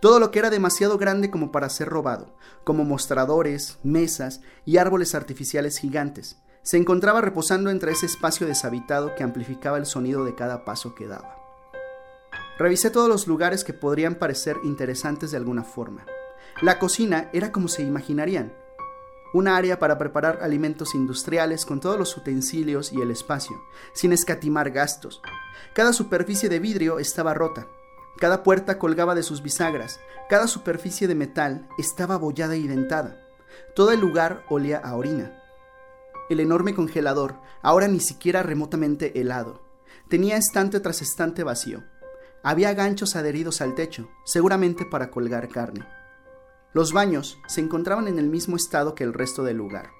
Todo 0.01 0.19
lo 0.19 0.31
que 0.31 0.39
era 0.39 0.49
demasiado 0.49 0.97
grande 0.97 1.29
como 1.29 1.51
para 1.51 1.69
ser 1.69 1.87
robado, 1.87 2.33
como 2.63 2.83
mostradores, 2.83 3.77
mesas 3.83 4.41
y 4.65 4.77
árboles 4.77 5.13
artificiales 5.13 5.77
gigantes, 5.77 6.37
se 6.63 6.77
encontraba 6.77 7.21
reposando 7.21 7.69
entre 7.69 7.91
ese 7.91 8.07
espacio 8.07 8.47
deshabitado 8.47 9.13
que 9.13 9.23
amplificaba 9.23 9.77
el 9.77 9.85
sonido 9.85 10.25
de 10.25 10.33
cada 10.33 10.65
paso 10.65 10.95
que 10.95 11.07
daba. 11.07 11.37
Revisé 12.57 12.89
todos 12.89 13.07
los 13.07 13.27
lugares 13.27 13.63
que 13.63 13.73
podrían 13.73 14.15
parecer 14.15 14.57
interesantes 14.63 15.29
de 15.29 15.37
alguna 15.37 15.63
forma. 15.63 16.05
La 16.61 16.79
cocina 16.79 17.29
era 17.33 17.51
como 17.51 17.67
se 17.67 17.81
imaginarían, 17.81 18.53
un 19.33 19.49
área 19.49 19.77
para 19.77 19.97
preparar 19.97 20.39
alimentos 20.41 20.95
industriales 20.95 21.65
con 21.65 21.81
todos 21.81 21.99
los 21.99 22.15
utensilios 22.15 22.93
y 22.93 23.01
el 23.01 23.11
espacio, 23.11 23.61
sin 23.93 24.13
escatimar 24.13 24.71
gastos. 24.71 25.21
Cada 25.73 25.91
superficie 25.91 26.47
de 26.47 26.59
vidrio 26.59 26.99
estaba 26.99 27.33
rota, 27.33 27.67
cada 28.17 28.43
puerta 28.43 28.79
colgaba 28.79 29.13
de 29.13 29.23
sus 29.23 29.41
bisagras, 29.41 29.99
cada 30.29 30.47
superficie 30.47 31.09
de 31.09 31.15
metal 31.15 31.67
estaba 31.77 32.15
abollada 32.15 32.55
y 32.55 32.65
dentada. 32.65 33.27
Todo 33.75 33.91
el 33.91 33.99
lugar 33.99 34.45
olía 34.47 34.77
a 34.77 34.95
orina. 34.95 35.43
El 36.29 36.39
enorme 36.39 36.73
congelador, 36.73 37.35
ahora 37.61 37.89
ni 37.89 37.99
siquiera 37.99 38.41
remotamente 38.41 39.19
helado, 39.19 39.61
tenía 40.07 40.37
estante 40.37 40.79
tras 40.79 41.01
estante 41.01 41.43
vacío. 41.43 41.83
Había 42.41 42.73
ganchos 42.73 43.17
adheridos 43.17 43.59
al 43.59 43.75
techo, 43.75 44.07
seguramente 44.23 44.85
para 44.85 45.11
colgar 45.11 45.49
carne. 45.49 45.85
Los 46.75 46.91
baños 46.91 47.39
se 47.47 47.61
encontraban 47.61 48.09
en 48.09 48.19
el 48.19 48.27
mismo 48.27 48.57
estado 48.57 48.95
que 48.95 49.05
el 49.05 49.13
resto 49.13 49.45
del 49.45 49.55
lugar. 49.55 49.91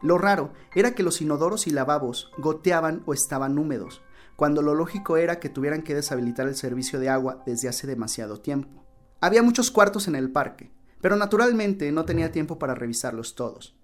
Lo 0.00 0.16
raro 0.16 0.52
era 0.76 0.94
que 0.94 1.02
los 1.02 1.20
inodoros 1.20 1.66
y 1.66 1.72
lavabos 1.72 2.30
goteaban 2.38 3.02
o 3.04 3.14
estaban 3.14 3.58
húmedos, 3.58 4.00
cuando 4.36 4.62
lo 4.62 4.76
lógico 4.76 5.16
era 5.16 5.40
que 5.40 5.48
tuvieran 5.48 5.82
que 5.82 5.96
deshabilitar 5.96 6.46
el 6.46 6.54
servicio 6.54 7.00
de 7.00 7.08
agua 7.08 7.42
desde 7.46 7.68
hace 7.68 7.88
demasiado 7.88 8.38
tiempo. 8.38 8.86
Había 9.20 9.42
muchos 9.42 9.72
cuartos 9.72 10.06
en 10.06 10.14
el 10.14 10.30
parque, 10.30 10.70
pero 11.00 11.16
naturalmente 11.16 11.90
no 11.90 12.04
tenía 12.04 12.30
tiempo 12.30 12.60
para 12.60 12.76
revisarlos 12.76 13.34
todos. 13.34 13.74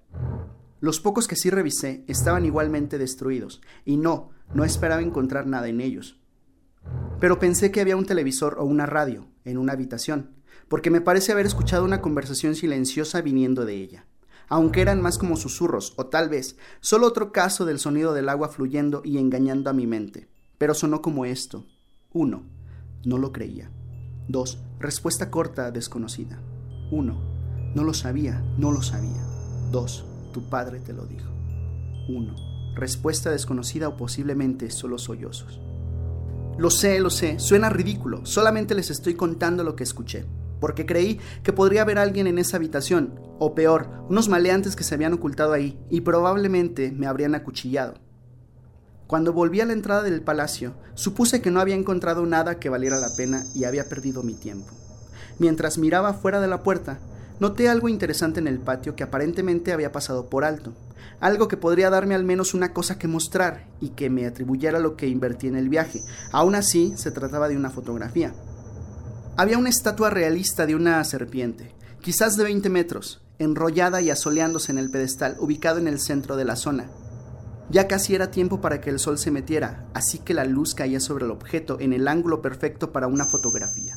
Los 0.79 1.01
pocos 1.01 1.27
que 1.27 1.35
sí 1.35 1.51
revisé 1.51 2.05
estaban 2.07 2.45
igualmente 2.45 2.99
destruidos, 2.99 3.61
y 3.85 3.97
no, 3.97 4.31
no 4.55 4.63
esperaba 4.63 5.03
encontrar 5.03 5.49
nada 5.49 5.67
en 5.67 5.81
ellos. 5.81 6.21
Pero 7.19 7.41
pensé 7.41 7.73
que 7.73 7.81
había 7.81 7.97
un 7.97 8.07
televisor 8.07 8.55
o 8.61 8.65
una 8.65 8.87
radio 8.87 9.27
en 9.45 9.59
una 9.59 9.73
habitación, 9.73 10.38
porque 10.69 10.91
me 10.91 11.01
parece 11.01 11.33
haber 11.33 11.47
escuchado 11.47 11.85
una 11.85 12.01
conversación 12.01 12.55
silenciosa 12.55 13.21
viniendo 13.21 13.65
de 13.65 13.75
ella, 13.77 14.07
aunque 14.49 14.81
eran 14.81 15.01
más 15.01 15.19
como 15.19 15.37
susurros, 15.37 15.95
o 15.97 16.07
tal 16.07 16.29
vez 16.29 16.57
solo 16.81 17.07
otro 17.07 17.33
caso 17.33 17.65
del 17.65 17.79
sonido 17.79 18.15
del 18.15 18.29
agua 18.29 18.49
fluyendo 18.49 19.03
y 19.05 19.19
engañando 19.19 19.71
a 19.71 19.75
mi 19.75 19.87
mente 19.87 20.29
pero 20.59 20.75
sonó 20.75 21.01
como 21.01 21.25
esto. 21.25 21.65
1. 22.13 22.43
No 23.05 23.19
lo 23.19 23.33
creía. 23.33 23.71
2. 24.29 24.59
Respuesta 24.81 25.31
corta, 25.31 25.71
desconocida. 25.71 26.41
1. 26.91 27.73
No 27.75 27.85
lo 27.85 27.95
sabía, 27.95 28.45
no 28.59 28.73
lo 28.73 28.83
sabía. 28.83 29.25
2. 29.71 30.05
Tu 30.33 30.51
padre 30.51 30.81
te 30.81 30.93
lo 30.93 31.07
dijo. 31.07 31.31
1. 32.09 32.75
Respuesta 32.75 33.31
desconocida 33.31 33.89
o 33.89 33.97
posiblemente 33.97 34.71
solo 34.71 34.99
sollozos. 34.99 35.61
Lo 36.59 36.71
sé, 36.71 36.99
lo 36.99 37.11
sé, 37.11 37.39
suena 37.39 37.71
ridículo, 37.71 38.27
solamente 38.27 38.75
les 38.75 38.91
estoy 38.91 39.15
contando 39.15 39.63
lo 39.63 39.77
que 39.77 39.85
escuché, 39.85 40.27
porque 40.61 40.87
creí 40.87 41.21
que 41.43 41.53
podría 41.53 41.83
haber 41.83 41.99
alguien 41.99 42.27
en 42.27 42.39
esa 42.39 42.57
habitación, 42.57 43.21
o 43.39 43.55
peor, 43.55 43.89
unos 44.09 44.29
maleantes 44.29 44.77
que 44.77 44.85
se 44.85 44.95
habían 44.95 45.15
ocultado 45.15 45.53
ahí 45.53 45.79
y 45.91 46.01
probablemente 46.01 46.91
me 46.93 47.07
habrían 47.07 47.35
acuchillado. 47.35 47.95
Cuando 49.07 49.33
volví 49.33 49.61
a 49.61 49.67
la 49.67 49.73
entrada 49.73 50.03
del 50.03 50.21
palacio, 50.21 50.75
supuse 50.95 51.41
que 51.41 51.51
no 51.51 51.61
había 51.61 51.75
encontrado 51.75 52.27
nada 52.27 52.59
que 52.59 52.69
valiera 52.69 52.99
la 52.99 53.15
pena 53.17 53.45
y 53.55 53.65
había 53.65 53.89
perdido 53.89 54.23
mi 54.23 54.35
tiempo. 54.35 54.75
Mientras 55.39 55.79
miraba 55.79 56.13
fuera 56.13 56.41
de 56.41 56.49
la 56.49 56.63
puerta, 56.63 56.99
noté 57.41 57.69
algo 57.69 57.89
interesante 57.89 58.41
en 58.41 58.49
el 58.49 58.59
patio 58.59 58.97
que 58.97 59.05
aparentemente 59.05 59.73
había 59.73 59.93
pasado 59.93 60.29
por 60.29 60.45
alto, 60.45 60.75
algo 61.21 61.49
que 61.49 61.57
podría 61.57 61.91
darme 61.91 62.15
al 62.15 62.25
menos 62.25 62.55
una 62.55 62.73
cosa 62.73 62.99
que 62.99 63.09
mostrar 63.09 63.67
y 63.81 63.91
que 63.91 64.11
me 64.11 64.27
atribuyera 64.27 64.79
lo 64.79 64.97
que 64.97 65.09
invertí 65.09 65.47
en 65.47 65.57
el 65.57 65.69
viaje. 65.69 66.03
Aún 66.33 66.55
así, 66.55 66.93
se 66.97 67.11
trataba 67.11 67.49
de 67.49 67.57
una 67.57 67.71
fotografía. 67.71 68.35
Había 69.39 69.57
una 69.57 69.69
estatua 69.69 70.11
realista 70.11 70.67
de 70.67 70.75
una 70.75 71.05
serpiente, 71.05 71.73
quizás 72.01 72.37
de 72.37 72.43
20 72.43 72.71
metros, 72.71 73.23
enrollada 73.39 74.01
y 74.01 74.11
asoleándose 74.11 74.73
en 74.73 74.79
el 74.79 74.91
pedestal, 74.91 75.37
ubicado 75.39 75.79
en 75.79 75.87
el 75.87 76.01
centro 76.01 76.35
de 76.35 76.45
la 76.45 76.57
zona. 76.57 76.91
Ya 77.71 77.87
casi 77.87 78.17
era 78.17 78.33
tiempo 78.33 78.61
para 78.61 78.81
que 78.81 78.91
el 78.91 78.99
sol 78.99 79.17
se 79.17 79.31
metiera, 79.31 79.87
así 79.95 80.19
que 80.19 80.35
la 80.35 80.45
luz 80.45 80.75
caía 80.75 80.99
sobre 80.99 81.25
el 81.25 81.31
objeto 81.31 81.79
en 81.79 81.93
el 81.93 82.09
ángulo 82.09 82.43
perfecto 82.43 82.91
para 82.91 83.07
una 83.07 83.27
fotografía. 83.27 83.97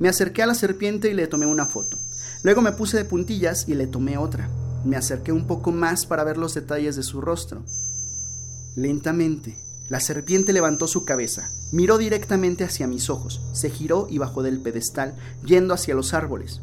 Me 0.00 0.08
acerqué 0.08 0.42
a 0.42 0.46
la 0.46 0.56
serpiente 0.56 1.08
y 1.08 1.14
le 1.14 1.28
tomé 1.28 1.46
una 1.46 1.66
foto. 1.66 1.96
Luego 2.42 2.62
me 2.62 2.72
puse 2.72 2.96
de 2.96 3.04
puntillas 3.04 3.68
y 3.68 3.76
le 3.76 3.86
tomé 3.86 4.18
otra. 4.18 4.50
Me 4.84 4.96
acerqué 4.96 5.30
un 5.30 5.46
poco 5.46 5.70
más 5.70 6.04
para 6.04 6.24
ver 6.24 6.36
los 6.36 6.54
detalles 6.54 6.96
de 6.96 7.04
su 7.04 7.20
rostro. 7.20 7.62
Lentamente, 8.74 9.56
la 9.92 10.00
serpiente 10.00 10.54
levantó 10.54 10.88
su 10.88 11.04
cabeza, 11.04 11.50
miró 11.70 11.98
directamente 11.98 12.64
hacia 12.64 12.86
mis 12.86 13.10
ojos, 13.10 13.42
se 13.52 13.68
giró 13.68 14.06
y 14.08 14.16
bajó 14.16 14.42
del 14.42 14.58
pedestal, 14.62 15.14
yendo 15.44 15.74
hacia 15.74 15.94
los 15.94 16.14
árboles. 16.14 16.62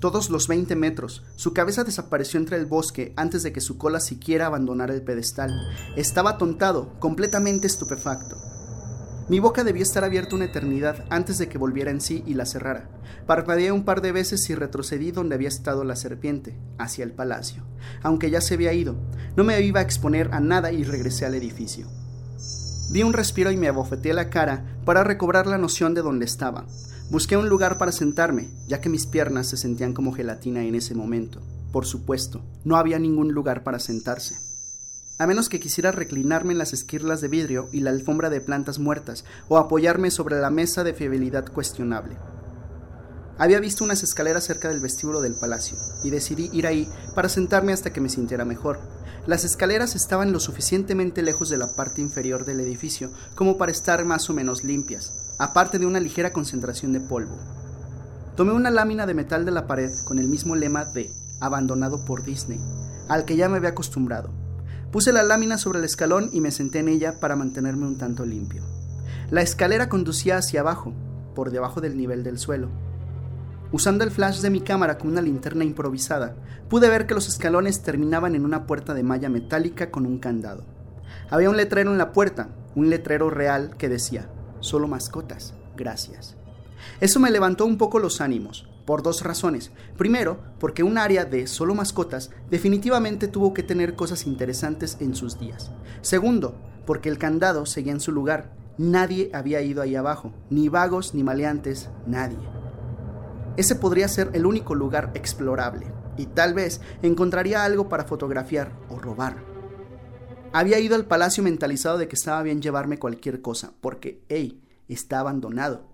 Todos 0.00 0.30
los 0.30 0.48
20 0.48 0.76
metros, 0.76 1.22
su 1.36 1.52
cabeza 1.52 1.84
desapareció 1.84 2.40
entre 2.40 2.56
el 2.56 2.64
bosque 2.64 3.12
antes 3.16 3.42
de 3.42 3.52
que 3.52 3.60
su 3.60 3.76
cola 3.76 4.00
siquiera 4.00 4.46
abandonara 4.46 4.94
el 4.94 5.02
pedestal. 5.02 5.50
Estaba 5.94 6.38
tontado, 6.38 6.98
completamente 7.00 7.66
estupefacto. 7.66 8.38
Mi 9.28 9.40
boca 9.40 9.62
debió 9.62 9.82
estar 9.82 10.02
abierta 10.02 10.36
una 10.36 10.46
eternidad 10.46 11.04
antes 11.10 11.36
de 11.36 11.50
que 11.50 11.58
volviera 11.58 11.90
en 11.90 12.00
sí 12.00 12.24
y 12.26 12.32
la 12.32 12.46
cerrara. 12.46 12.88
Parpadeé 13.26 13.72
un 13.72 13.84
par 13.84 14.00
de 14.00 14.12
veces 14.12 14.48
y 14.48 14.54
retrocedí 14.54 15.10
donde 15.10 15.34
había 15.34 15.48
estado 15.48 15.84
la 15.84 15.96
serpiente, 15.96 16.58
hacia 16.78 17.04
el 17.04 17.12
palacio. 17.12 17.62
Aunque 18.02 18.30
ya 18.30 18.40
se 18.40 18.54
había 18.54 18.72
ido, 18.72 18.96
no 19.36 19.44
me 19.44 19.60
iba 19.60 19.80
a 19.80 19.82
exponer 19.82 20.30
a 20.32 20.40
nada 20.40 20.72
y 20.72 20.82
regresé 20.82 21.26
al 21.26 21.34
edificio. 21.34 21.99
Di 22.90 23.04
un 23.04 23.12
respiro 23.12 23.52
y 23.52 23.56
me 23.56 23.68
abofeteé 23.68 24.12
la 24.12 24.30
cara 24.30 24.64
para 24.84 25.04
recobrar 25.04 25.46
la 25.46 25.58
noción 25.58 25.94
de 25.94 26.02
dónde 26.02 26.24
estaba. 26.24 26.66
Busqué 27.08 27.36
un 27.36 27.48
lugar 27.48 27.78
para 27.78 27.92
sentarme, 27.92 28.48
ya 28.66 28.80
que 28.80 28.88
mis 28.88 29.06
piernas 29.06 29.46
se 29.46 29.56
sentían 29.56 29.92
como 29.94 30.12
gelatina 30.12 30.64
en 30.64 30.74
ese 30.74 30.96
momento. 30.96 31.40
Por 31.70 31.86
supuesto, 31.86 32.42
no 32.64 32.76
había 32.76 32.98
ningún 32.98 33.32
lugar 33.32 33.62
para 33.62 33.78
sentarse. 33.78 34.34
A 35.20 35.28
menos 35.28 35.48
que 35.48 35.60
quisiera 35.60 35.92
reclinarme 35.92 36.52
en 36.52 36.58
las 36.58 36.72
esquirlas 36.72 37.20
de 37.20 37.28
vidrio 37.28 37.68
y 37.72 37.78
la 37.78 37.90
alfombra 37.90 38.28
de 38.28 38.40
plantas 38.40 38.80
muertas, 38.80 39.24
o 39.48 39.58
apoyarme 39.58 40.10
sobre 40.10 40.40
la 40.40 40.50
mesa 40.50 40.82
de 40.82 40.92
fiabilidad 40.92 41.46
cuestionable. 41.46 42.16
Había 43.40 43.58
visto 43.58 43.84
unas 43.84 44.02
escaleras 44.02 44.44
cerca 44.44 44.68
del 44.68 44.80
vestíbulo 44.80 45.22
del 45.22 45.32
palacio, 45.32 45.78
y 46.04 46.10
decidí 46.10 46.50
ir 46.52 46.66
ahí 46.66 46.86
para 47.14 47.30
sentarme 47.30 47.72
hasta 47.72 47.90
que 47.90 48.02
me 48.02 48.10
sintiera 48.10 48.44
mejor. 48.44 48.78
Las 49.26 49.44
escaleras 49.44 49.94
estaban 49.94 50.30
lo 50.30 50.40
suficientemente 50.40 51.22
lejos 51.22 51.48
de 51.48 51.56
la 51.56 51.74
parte 51.74 52.02
inferior 52.02 52.44
del 52.44 52.60
edificio 52.60 53.10
como 53.34 53.56
para 53.56 53.72
estar 53.72 54.04
más 54.04 54.28
o 54.28 54.34
menos 54.34 54.62
limpias, 54.62 55.34
aparte 55.38 55.78
de 55.78 55.86
una 55.86 56.00
ligera 56.00 56.34
concentración 56.34 56.92
de 56.92 57.00
polvo. 57.00 57.38
Tomé 58.36 58.52
una 58.52 58.70
lámina 58.70 59.06
de 59.06 59.14
metal 59.14 59.46
de 59.46 59.52
la 59.52 59.66
pared 59.66 59.90
con 60.04 60.18
el 60.18 60.28
mismo 60.28 60.54
lema 60.54 60.84
de 60.84 61.10
abandonado 61.40 62.04
por 62.04 62.22
Disney, 62.22 62.60
al 63.08 63.24
que 63.24 63.36
ya 63.36 63.48
me 63.48 63.56
había 63.56 63.70
acostumbrado. 63.70 64.28
Puse 64.92 65.14
la 65.14 65.22
lámina 65.22 65.56
sobre 65.56 65.78
el 65.78 65.86
escalón 65.86 66.28
y 66.34 66.42
me 66.42 66.50
senté 66.50 66.80
en 66.80 66.88
ella 66.88 67.18
para 67.20 67.36
mantenerme 67.36 67.86
un 67.86 67.96
tanto 67.96 68.26
limpio. 68.26 68.62
La 69.30 69.40
escalera 69.40 69.88
conducía 69.88 70.36
hacia 70.36 70.60
abajo, 70.60 70.92
por 71.34 71.50
debajo 71.50 71.80
del 71.80 71.96
nivel 71.96 72.22
del 72.22 72.38
suelo. 72.38 72.89
Usando 73.72 74.02
el 74.02 74.10
flash 74.10 74.40
de 74.40 74.50
mi 74.50 74.60
cámara 74.60 74.98
con 74.98 75.12
una 75.12 75.22
linterna 75.22 75.62
improvisada, 75.62 76.34
pude 76.68 76.88
ver 76.88 77.06
que 77.06 77.14
los 77.14 77.28
escalones 77.28 77.82
terminaban 77.82 78.34
en 78.34 78.44
una 78.44 78.66
puerta 78.66 78.94
de 78.94 79.04
malla 79.04 79.28
metálica 79.28 79.92
con 79.92 80.06
un 80.06 80.18
candado. 80.18 80.64
Había 81.30 81.50
un 81.50 81.56
letrero 81.56 81.92
en 81.92 81.98
la 81.98 82.12
puerta, 82.12 82.48
un 82.74 82.90
letrero 82.90 83.30
real 83.30 83.76
que 83.78 83.88
decía, 83.88 84.28
solo 84.58 84.88
mascotas, 84.88 85.54
gracias. 85.76 86.36
Eso 87.00 87.20
me 87.20 87.30
levantó 87.30 87.64
un 87.64 87.78
poco 87.78 88.00
los 88.00 88.20
ánimos, 88.20 88.68
por 88.86 89.04
dos 89.04 89.22
razones. 89.22 89.70
Primero, 89.96 90.40
porque 90.58 90.82
un 90.82 90.98
área 90.98 91.24
de 91.24 91.46
solo 91.46 91.76
mascotas 91.76 92.30
definitivamente 92.50 93.28
tuvo 93.28 93.54
que 93.54 93.62
tener 93.62 93.94
cosas 93.94 94.26
interesantes 94.26 94.96
en 94.98 95.14
sus 95.14 95.38
días. 95.38 95.70
Segundo, 96.00 96.56
porque 96.86 97.08
el 97.08 97.18
candado 97.18 97.66
seguía 97.66 97.92
en 97.92 98.00
su 98.00 98.10
lugar. 98.10 98.52
Nadie 98.78 99.30
había 99.32 99.60
ido 99.60 99.80
ahí 99.80 99.94
abajo, 99.94 100.32
ni 100.48 100.68
vagos 100.68 101.14
ni 101.14 101.22
maleantes, 101.22 101.88
nadie. 102.06 102.59
Ese 103.56 103.74
podría 103.74 104.08
ser 104.08 104.30
el 104.32 104.46
único 104.46 104.74
lugar 104.74 105.10
explorable, 105.14 105.92
y 106.16 106.26
tal 106.26 106.54
vez 106.54 106.80
encontraría 107.02 107.64
algo 107.64 107.88
para 107.88 108.04
fotografiar 108.04 108.72
o 108.88 108.98
robar. 108.98 109.44
Había 110.52 110.80
ido 110.80 110.96
al 110.96 111.06
palacio 111.06 111.42
mentalizado 111.42 111.98
de 111.98 112.08
que 112.08 112.16
estaba 112.16 112.42
bien 112.42 112.60
llevarme 112.60 112.98
cualquier 112.98 113.40
cosa, 113.40 113.72
porque, 113.80 114.24
hey, 114.28 114.60
está 114.88 115.20
abandonado. 115.20 115.88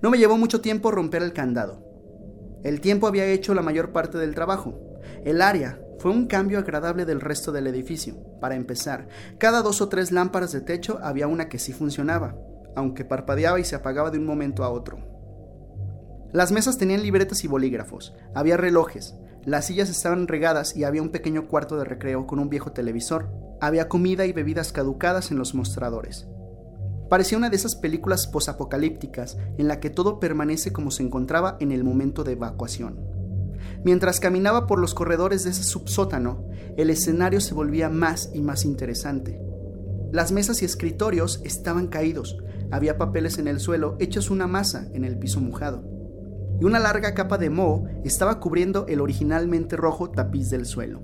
No 0.00 0.10
me 0.10 0.18
llevó 0.18 0.36
mucho 0.36 0.60
tiempo 0.60 0.90
romper 0.90 1.22
el 1.22 1.32
candado. 1.32 1.84
El 2.64 2.80
tiempo 2.80 3.06
había 3.06 3.26
hecho 3.26 3.54
la 3.54 3.62
mayor 3.62 3.92
parte 3.92 4.18
del 4.18 4.34
trabajo. 4.34 4.78
El 5.24 5.42
área 5.42 5.80
fue 5.98 6.10
un 6.10 6.26
cambio 6.26 6.58
agradable 6.58 7.04
del 7.04 7.20
resto 7.20 7.52
del 7.52 7.68
edificio. 7.68 8.16
Para 8.40 8.56
empezar, 8.56 9.08
cada 9.38 9.62
dos 9.62 9.80
o 9.80 9.88
tres 9.88 10.10
lámparas 10.10 10.50
de 10.52 10.60
techo 10.60 10.98
había 11.02 11.28
una 11.28 11.48
que 11.48 11.60
sí 11.60 11.72
funcionaba, 11.72 12.36
aunque 12.74 13.04
parpadeaba 13.04 13.60
y 13.60 13.64
se 13.64 13.76
apagaba 13.76 14.10
de 14.10 14.18
un 14.18 14.26
momento 14.26 14.64
a 14.64 14.70
otro. 14.70 15.11
Las 16.32 16.50
mesas 16.50 16.78
tenían 16.78 17.02
libretas 17.02 17.44
y 17.44 17.48
bolígrafos, 17.48 18.14
había 18.34 18.56
relojes, 18.56 19.14
las 19.44 19.66
sillas 19.66 19.90
estaban 19.90 20.28
regadas 20.28 20.74
y 20.76 20.84
había 20.84 21.02
un 21.02 21.10
pequeño 21.10 21.46
cuarto 21.46 21.76
de 21.76 21.84
recreo 21.84 22.26
con 22.26 22.38
un 22.38 22.48
viejo 22.48 22.72
televisor, 22.72 23.28
había 23.60 23.88
comida 23.88 24.24
y 24.24 24.32
bebidas 24.32 24.72
caducadas 24.72 25.30
en 25.30 25.38
los 25.38 25.54
mostradores. 25.54 26.26
Parecía 27.10 27.36
una 27.36 27.50
de 27.50 27.56
esas 27.56 27.76
películas 27.76 28.26
posapocalípticas 28.28 29.36
en 29.58 29.68
la 29.68 29.78
que 29.78 29.90
todo 29.90 30.20
permanece 30.20 30.72
como 30.72 30.90
se 30.90 31.02
encontraba 31.02 31.58
en 31.60 31.70
el 31.70 31.84
momento 31.84 32.24
de 32.24 32.32
evacuación. 32.32 32.98
Mientras 33.84 34.18
caminaba 34.18 34.66
por 34.66 34.78
los 34.78 34.94
corredores 34.94 35.44
de 35.44 35.50
ese 35.50 35.64
subsótano, 35.64 36.46
el 36.78 36.88
escenario 36.88 37.42
se 37.42 37.52
volvía 37.52 37.90
más 37.90 38.30
y 38.32 38.40
más 38.40 38.64
interesante. 38.64 39.38
Las 40.12 40.32
mesas 40.32 40.62
y 40.62 40.64
escritorios 40.64 41.42
estaban 41.44 41.88
caídos, 41.88 42.38
había 42.70 42.96
papeles 42.96 43.36
en 43.36 43.48
el 43.48 43.60
suelo 43.60 43.96
hechos 43.98 44.30
una 44.30 44.46
masa 44.46 44.88
en 44.94 45.04
el 45.04 45.18
piso 45.18 45.40
mojado, 45.40 45.91
y 46.62 46.64
una 46.64 46.78
larga 46.78 47.12
capa 47.12 47.38
de 47.38 47.50
moho 47.50 47.88
estaba 48.04 48.38
cubriendo 48.38 48.86
el 48.86 49.00
originalmente 49.00 49.76
rojo 49.76 50.12
tapiz 50.12 50.48
del 50.48 50.64
suelo. 50.64 51.02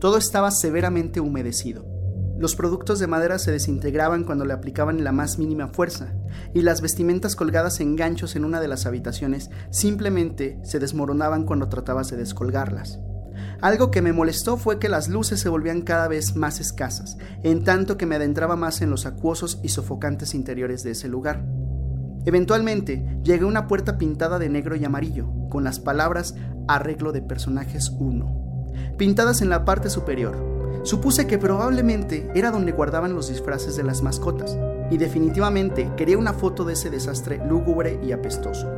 Todo 0.00 0.16
estaba 0.16 0.52
severamente 0.52 1.18
humedecido. 1.18 1.84
Los 2.38 2.54
productos 2.54 3.00
de 3.00 3.08
madera 3.08 3.40
se 3.40 3.50
desintegraban 3.50 4.22
cuando 4.22 4.44
le 4.44 4.52
aplicaban 4.52 5.02
la 5.02 5.10
más 5.10 5.40
mínima 5.40 5.66
fuerza, 5.66 6.14
y 6.54 6.62
las 6.62 6.82
vestimentas 6.82 7.34
colgadas 7.34 7.80
en 7.80 7.96
ganchos 7.96 8.36
en 8.36 8.44
una 8.44 8.60
de 8.60 8.68
las 8.68 8.86
habitaciones 8.86 9.50
simplemente 9.72 10.60
se 10.62 10.78
desmoronaban 10.78 11.46
cuando 11.46 11.68
tratabas 11.68 12.08
de 12.08 12.18
descolgarlas. 12.18 13.00
Algo 13.60 13.90
que 13.90 14.02
me 14.02 14.12
molestó 14.12 14.56
fue 14.56 14.78
que 14.78 14.88
las 14.88 15.08
luces 15.08 15.40
se 15.40 15.48
volvían 15.48 15.82
cada 15.82 16.06
vez 16.06 16.36
más 16.36 16.60
escasas, 16.60 17.18
en 17.42 17.64
tanto 17.64 17.96
que 17.96 18.06
me 18.06 18.14
adentraba 18.14 18.54
más 18.54 18.82
en 18.82 18.90
los 18.90 19.04
acuosos 19.04 19.58
y 19.64 19.70
sofocantes 19.70 20.32
interiores 20.32 20.84
de 20.84 20.92
ese 20.92 21.08
lugar. 21.08 21.44
Eventualmente 22.24 23.20
llegué 23.22 23.44
a 23.44 23.48
una 23.48 23.66
puerta 23.66 23.98
pintada 23.98 24.38
de 24.38 24.48
negro 24.48 24.76
y 24.76 24.84
amarillo, 24.84 25.28
con 25.48 25.64
las 25.64 25.80
palabras 25.80 26.34
arreglo 26.68 27.12
de 27.12 27.22
personajes 27.22 27.90
1 27.98 28.40
pintadas 28.96 29.40
en 29.40 29.48
la 29.48 29.64
parte 29.64 29.88
superior. 29.88 30.36
Supuse 30.82 31.26
que 31.26 31.38
probablemente 31.38 32.30
era 32.34 32.50
donde 32.50 32.72
guardaban 32.72 33.14
los 33.14 33.28
disfraces 33.28 33.76
de 33.76 33.82
las 33.82 34.02
mascotas, 34.02 34.58
y 34.90 34.98
definitivamente 34.98 35.90
quería 35.96 36.18
una 36.18 36.32
foto 36.32 36.64
de 36.64 36.74
ese 36.74 36.90
desastre 36.90 37.40
lúgubre 37.46 37.98
y 38.02 38.12
apestoso. 38.12 38.68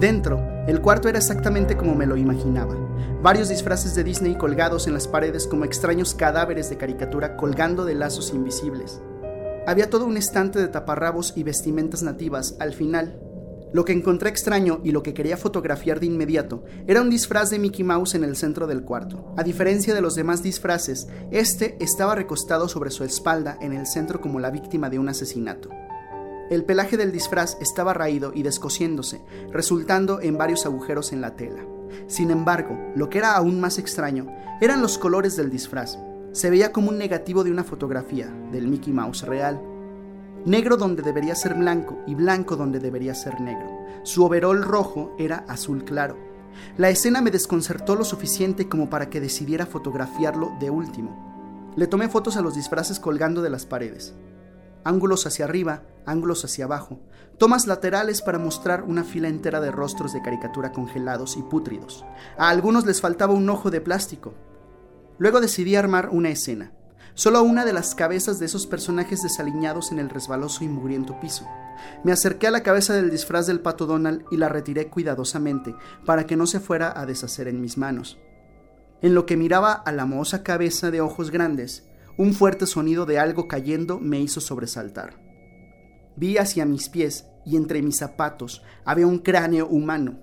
Dentro, 0.00 0.40
el 0.66 0.80
cuarto 0.80 1.08
era 1.08 1.18
exactamente 1.18 1.76
como 1.76 1.94
me 1.94 2.06
lo 2.06 2.16
imaginaba. 2.16 2.74
Varios 3.22 3.48
disfraces 3.48 3.94
de 3.94 4.04
Disney 4.04 4.36
colgados 4.36 4.86
en 4.86 4.94
las 4.94 5.08
paredes 5.08 5.46
como 5.46 5.64
extraños 5.64 6.14
cadáveres 6.14 6.70
de 6.70 6.76
caricatura 6.76 7.36
colgando 7.36 7.84
de 7.84 7.94
lazos 7.94 8.32
invisibles. 8.32 9.00
Había 9.68 9.90
todo 9.90 10.06
un 10.06 10.16
estante 10.16 10.58
de 10.58 10.68
taparrabos 10.68 11.34
y 11.36 11.42
vestimentas 11.42 12.02
nativas 12.02 12.56
al 12.58 12.72
final. 12.72 13.20
Lo 13.70 13.84
que 13.84 13.92
encontré 13.92 14.30
extraño 14.30 14.80
y 14.82 14.92
lo 14.92 15.02
que 15.02 15.12
quería 15.12 15.36
fotografiar 15.36 16.00
de 16.00 16.06
inmediato 16.06 16.64
era 16.86 17.02
un 17.02 17.10
disfraz 17.10 17.50
de 17.50 17.58
Mickey 17.58 17.84
Mouse 17.84 18.14
en 18.14 18.24
el 18.24 18.34
centro 18.34 18.66
del 18.66 18.82
cuarto. 18.82 19.34
A 19.36 19.42
diferencia 19.42 19.94
de 19.94 20.00
los 20.00 20.14
demás 20.14 20.42
disfraces, 20.42 21.06
este 21.32 21.76
estaba 21.80 22.14
recostado 22.14 22.66
sobre 22.66 22.90
su 22.90 23.04
espalda 23.04 23.58
en 23.60 23.74
el 23.74 23.86
centro 23.86 24.22
como 24.22 24.40
la 24.40 24.50
víctima 24.50 24.88
de 24.88 24.98
un 24.98 25.10
asesinato. 25.10 25.68
El 26.48 26.64
pelaje 26.64 26.96
del 26.96 27.12
disfraz 27.12 27.58
estaba 27.60 27.92
raído 27.92 28.32
y 28.34 28.44
descosiéndose, 28.44 29.20
resultando 29.52 30.22
en 30.22 30.38
varios 30.38 30.64
agujeros 30.64 31.12
en 31.12 31.20
la 31.20 31.36
tela. 31.36 31.62
Sin 32.06 32.30
embargo, 32.30 32.74
lo 32.96 33.10
que 33.10 33.18
era 33.18 33.36
aún 33.36 33.60
más 33.60 33.76
extraño 33.76 34.28
eran 34.62 34.80
los 34.80 34.96
colores 34.96 35.36
del 35.36 35.50
disfraz. 35.50 35.98
Se 36.38 36.50
veía 36.50 36.70
como 36.70 36.90
un 36.90 36.98
negativo 36.98 37.42
de 37.42 37.50
una 37.50 37.64
fotografía 37.64 38.32
del 38.52 38.68
Mickey 38.68 38.92
Mouse 38.92 39.22
real. 39.22 39.60
Negro 40.44 40.76
donde 40.76 41.02
debería 41.02 41.34
ser 41.34 41.54
blanco 41.54 41.98
y 42.06 42.14
blanco 42.14 42.54
donde 42.54 42.78
debería 42.78 43.12
ser 43.16 43.40
negro. 43.40 43.68
Su 44.04 44.24
overol 44.24 44.62
rojo 44.62 45.16
era 45.18 45.44
azul 45.48 45.82
claro. 45.82 46.16
La 46.76 46.90
escena 46.90 47.22
me 47.22 47.32
desconcertó 47.32 47.96
lo 47.96 48.04
suficiente 48.04 48.68
como 48.68 48.88
para 48.88 49.10
que 49.10 49.20
decidiera 49.20 49.66
fotografiarlo 49.66 50.52
de 50.60 50.70
último. 50.70 51.72
Le 51.74 51.88
tomé 51.88 52.08
fotos 52.08 52.36
a 52.36 52.40
los 52.40 52.54
disfraces 52.54 53.00
colgando 53.00 53.42
de 53.42 53.50
las 53.50 53.66
paredes. 53.66 54.14
Ángulos 54.84 55.26
hacia 55.26 55.44
arriba, 55.44 55.82
ángulos 56.06 56.44
hacia 56.44 56.66
abajo, 56.66 57.00
tomas 57.38 57.66
laterales 57.66 58.22
para 58.22 58.38
mostrar 58.38 58.84
una 58.84 59.02
fila 59.02 59.26
entera 59.26 59.60
de 59.60 59.72
rostros 59.72 60.12
de 60.12 60.22
caricatura 60.22 60.70
congelados 60.70 61.36
y 61.36 61.42
pútridos. 61.42 62.04
A 62.36 62.48
algunos 62.48 62.86
les 62.86 63.00
faltaba 63.00 63.34
un 63.34 63.50
ojo 63.50 63.72
de 63.72 63.80
plástico. 63.80 64.34
Luego 65.18 65.40
decidí 65.40 65.74
armar 65.74 66.10
una 66.10 66.30
escena, 66.30 66.72
solo 67.14 67.42
una 67.42 67.64
de 67.64 67.72
las 67.72 67.96
cabezas 67.96 68.38
de 68.38 68.46
esos 68.46 68.66
personajes 68.66 69.22
desaliñados 69.22 69.90
en 69.90 69.98
el 69.98 70.08
resbaloso 70.08 70.62
y 70.62 70.68
mugriento 70.68 71.18
piso. 71.20 71.46
Me 72.04 72.12
acerqué 72.12 72.46
a 72.46 72.52
la 72.52 72.62
cabeza 72.62 72.94
del 72.94 73.10
disfraz 73.10 73.46
del 73.46 73.60
pato 73.60 73.86
Donald 73.86 74.24
y 74.30 74.36
la 74.36 74.48
retiré 74.48 74.88
cuidadosamente 74.88 75.74
para 76.06 76.26
que 76.26 76.36
no 76.36 76.46
se 76.46 76.60
fuera 76.60 76.98
a 76.98 77.06
deshacer 77.06 77.48
en 77.48 77.60
mis 77.60 77.76
manos. 77.76 78.18
En 79.02 79.14
lo 79.14 79.26
que 79.26 79.36
miraba 79.36 79.72
a 79.72 79.90
la 79.92 80.06
mohosa 80.06 80.42
cabeza 80.42 80.90
de 80.90 81.00
ojos 81.00 81.30
grandes, 81.30 81.84
un 82.16 82.34
fuerte 82.34 82.66
sonido 82.66 83.06
de 83.06 83.18
algo 83.18 83.48
cayendo 83.48 83.98
me 84.00 84.20
hizo 84.20 84.40
sobresaltar. 84.40 85.14
Vi 86.16 86.36
hacia 86.36 86.64
mis 86.66 86.88
pies 86.88 87.26
y 87.44 87.56
entre 87.56 87.82
mis 87.82 87.98
zapatos 87.98 88.62
había 88.84 89.06
un 89.06 89.18
cráneo 89.18 89.66
humano. 89.68 90.18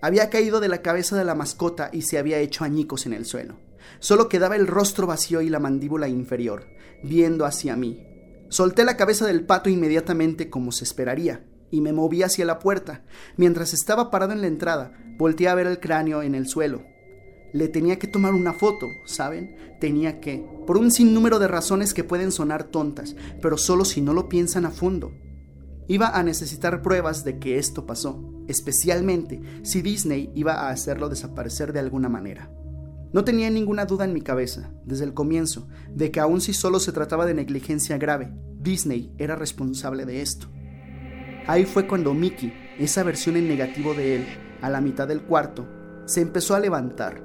Había 0.00 0.30
caído 0.30 0.60
de 0.60 0.68
la 0.68 0.82
cabeza 0.82 1.16
de 1.16 1.24
la 1.24 1.34
mascota 1.34 1.90
y 1.92 2.02
se 2.02 2.18
había 2.18 2.38
hecho 2.38 2.64
añicos 2.64 3.06
en 3.06 3.14
el 3.14 3.24
suelo. 3.24 3.67
Solo 4.00 4.28
quedaba 4.28 4.56
el 4.56 4.66
rostro 4.66 5.06
vacío 5.06 5.40
y 5.40 5.48
la 5.48 5.60
mandíbula 5.60 6.08
inferior, 6.08 6.66
viendo 7.02 7.44
hacia 7.44 7.76
mí. 7.76 8.04
Solté 8.48 8.84
la 8.84 8.96
cabeza 8.96 9.26
del 9.26 9.44
pato 9.44 9.68
inmediatamente 9.70 10.48
como 10.48 10.72
se 10.72 10.84
esperaría, 10.84 11.44
y 11.70 11.80
me 11.80 11.92
moví 11.92 12.22
hacia 12.22 12.44
la 12.44 12.58
puerta. 12.58 13.04
Mientras 13.36 13.74
estaba 13.74 14.10
parado 14.10 14.32
en 14.32 14.40
la 14.40 14.46
entrada, 14.46 14.92
volteé 15.18 15.48
a 15.48 15.54
ver 15.54 15.66
el 15.66 15.80
cráneo 15.80 16.22
en 16.22 16.34
el 16.34 16.48
suelo. 16.48 16.84
Le 17.52 17.68
tenía 17.68 17.98
que 17.98 18.06
tomar 18.06 18.34
una 18.34 18.52
foto, 18.52 18.88
¿saben? 19.06 19.56
Tenía 19.80 20.20
que, 20.20 20.44
por 20.66 20.76
un 20.76 20.90
sinnúmero 20.90 21.38
de 21.38 21.48
razones 21.48 21.94
que 21.94 22.04
pueden 22.04 22.30
sonar 22.32 22.64
tontas, 22.64 23.16
pero 23.40 23.56
solo 23.56 23.84
si 23.84 24.00
no 24.00 24.12
lo 24.12 24.28
piensan 24.28 24.66
a 24.66 24.70
fondo. 24.70 25.12
Iba 25.86 26.08
a 26.08 26.22
necesitar 26.22 26.82
pruebas 26.82 27.24
de 27.24 27.38
que 27.38 27.58
esto 27.58 27.86
pasó, 27.86 28.22
especialmente 28.46 29.40
si 29.62 29.80
Disney 29.80 30.30
iba 30.34 30.52
a 30.52 30.68
hacerlo 30.68 31.08
desaparecer 31.08 31.72
de 31.72 31.80
alguna 31.80 32.10
manera. 32.10 32.50
No 33.10 33.24
tenía 33.24 33.48
ninguna 33.48 33.86
duda 33.86 34.04
en 34.04 34.12
mi 34.12 34.20
cabeza, 34.20 34.70
desde 34.84 35.04
el 35.04 35.14
comienzo, 35.14 35.66
de 35.94 36.10
que 36.10 36.20
aun 36.20 36.42
si 36.42 36.52
solo 36.52 36.78
se 36.78 36.92
trataba 36.92 37.24
de 37.24 37.32
negligencia 37.32 37.96
grave, 37.96 38.34
Disney 38.60 39.14
era 39.16 39.34
responsable 39.34 40.04
de 40.04 40.20
esto. 40.20 40.48
Ahí 41.46 41.64
fue 41.64 41.86
cuando 41.86 42.12
Mickey, 42.12 42.52
esa 42.78 43.02
versión 43.02 43.38
en 43.38 43.48
negativo 43.48 43.94
de 43.94 44.16
él, 44.16 44.26
a 44.60 44.68
la 44.68 44.82
mitad 44.82 45.08
del 45.08 45.22
cuarto, 45.22 45.66
se 46.04 46.20
empezó 46.20 46.54
a 46.54 46.60
levantar, 46.60 47.22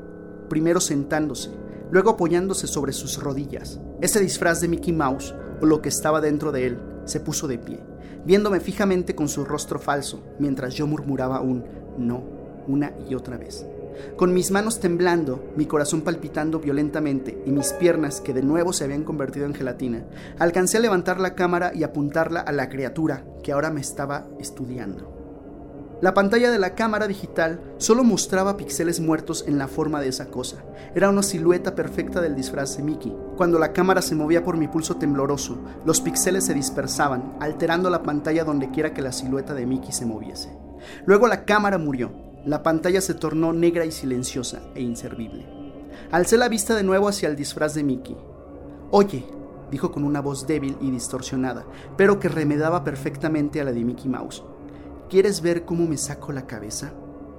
primero 0.47 0.79
sentándose, 0.79 1.51
luego 1.91 2.11
apoyándose 2.11 2.65
sobre 2.67 2.93
sus 2.93 3.21
rodillas. 3.21 3.81
Ese 4.01 4.21
disfraz 4.21 4.61
de 4.61 4.69
Mickey 4.69 4.93
Mouse, 4.93 5.35
o 5.61 5.65
lo 5.65 5.81
que 5.81 5.89
estaba 5.89 6.21
dentro 6.21 6.53
de 6.53 6.67
él, 6.67 6.79
se 7.03 7.19
puso 7.19 7.49
de 7.49 7.57
pie, 7.57 7.81
viéndome 8.25 8.61
fijamente 8.61 9.15
con 9.15 9.27
su 9.27 9.43
rostro 9.43 9.79
falso, 9.79 10.23
mientras 10.39 10.75
yo 10.75 10.87
murmuraba 10.87 11.41
un 11.41 11.65
no 11.97 12.32
una 12.67 12.93
y 13.09 13.15
otra 13.15 13.37
vez. 13.37 13.65
Con 14.15 14.33
mis 14.33 14.51
manos 14.51 14.79
temblando, 14.79 15.51
mi 15.55 15.65
corazón 15.65 16.01
palpitando 16.01 16.59
violentamente 16.59 17.41
y 17.45 17.51
mis 17.51 17.73
piernas, 17.73 18.21
que 18.21 18.33
de 18.33 18.41
nuevo 18.41 18.73
se 18.73 18.83
habían 18.83 19.03
convertido 19.03 19.45
en 19.45 19.53
gelatina, 19.53 20.05
alcancé 20.39 20.77
a 20.77 20.81
levantar 20.81 21.19
la 21.19 21.35
cámara 21.35 21.71
y 21.73 21.83
apuntarla 21.83 22.39
a 22.39 22.51
la 22.51 22.69
criatura 22.69 23.23
que 23.43 23.51
ahora 23.51 23.69
me 23.69 23.81
estaba 23.81 24.27
estudiando. 24.39 25.13
La 26.01 26.13
pantalla 26.13 26.51
de 26.51 26.59
la 26.59 26.75
cámara 26.75 27.07
digital 27.07 27.61
solo 27.77 28.03
mostraba 28.03 28.57
píxeles 28.57 28.99
muertos 28.99 29.45
en 29.47 29.57
la 29.57 29.69
forma 29.69 30.01
de 30.01 30.09
esa 30.09 30.25
cosa. 30.25 30.57
Era 30.93 31.09
una 31.09 31.23
silueta 31.23 31.75
perfecta 31.75 32.19
del 32.19 32.35
disfraz 32.35 32.75
de 32.75 32.83
Mickey. 32.83 33.15
Cuando 33.37 33.57
la 33.57 33.71
cámara 33.71 34.01
se 34.01 34.13
movía 34.13 34.43
por 34.43 34.57
mi 34.57 34.67
pulso 34.67 34.97
tembloroso, 34.97 35.57
los 35.85 36.01
píxeles 36.01 36.45
se 36.45 36.53
dispersaban, 36.53 37.37
alterando 37.39 37.89
la 37.89 38.03
pantalla 38.03 38.43
donde 38.43 38.69
quiera 38.69 38.93
que 38.93 39.01
la 39.01 39.13
silueta 39.13 39.53
de 39.53 39.65
Mickey 39.65 39.93
se 39.93 40.05
moviese. 40.05 40.49
Luego 41.05 41.27
la 41.27 41.45
cámara 41.45 41.77
murió 41.77 42.32
la 42.45 42.61
pantalla 42.61 43.01
se 43.01 43.13
tornó 43.13 43.53
negra 43.53 43.85
y 43.85 43.91
silenciosa 43.91 44.61
e 44.75 44.81
inservible. 44.81 45.45
Alcé 46.11 46.37
la 46.37 46.49
vista 46.49 46.75
de 46.75 46.83
nuevo 46.83 47.07
hacia 47.07 47.29
el 47.29 47.35
disfraz 47.35 47.73
de 47.73 47.83
Mickey. 47.83 48.17
Oye, 48.91 49.25
dijo 49.71 49.91
con 49.91 50.03
una 50.03 50.19
voz 50.19 50.45
débil 50.45 50.77
y 50.81 50.91
distorsionada, 50.91 51.65
pero 51.97 52.19
que 52.19 52.29
remedaba 52.29 52.83
perfectamente 52.83 53.61
a 53.61 53.63
la 53.63 53.71
de 53.71 53.83
Mickey 53.83 54.09
Mouse. 54.09 54.43
¿Quieres 55.09 55.41
ver 55.41 55.65
cómo 55.65 55.87
me 55.87 55.97
saco 55.97 56.31
la 56.31 56.45
cabeza? 56.45 56.91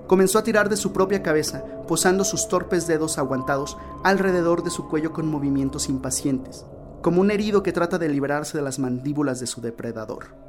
Comenzó 0.06 0.38
a 0.38 0.42
tirar 0.42 0.68
de 0.68 0.76
su 0.76 0.92
propia 0.92 1.22
cabeza, 1.22 1.64
posando 1.86 2.24
sus 2.24 2.48
torpes 2.48 2.86
dedos 2.86 3.18
aguantados 3.18 3.76
alrededor 4.04 4.62
de 4.62 4.70
su 4.70 4.88
cuello 4.88 5.12
con 5.12 5.26
movimientos 5.26 5.88
impacientes, 5.88 6.66
como 7.02 7.20
un 7.20 7.30
herido 7.30 7.62
que 7.62 7.72
trata 7.72 7.98
de 7.98 8.08
librarse 8.08 8.58
de 8.58 8.64
las 8.64 8.78
mandíbulas 8.78 9.40
de 9.40 9.46
su 9.46 9.60
depredador. 9.60 10.43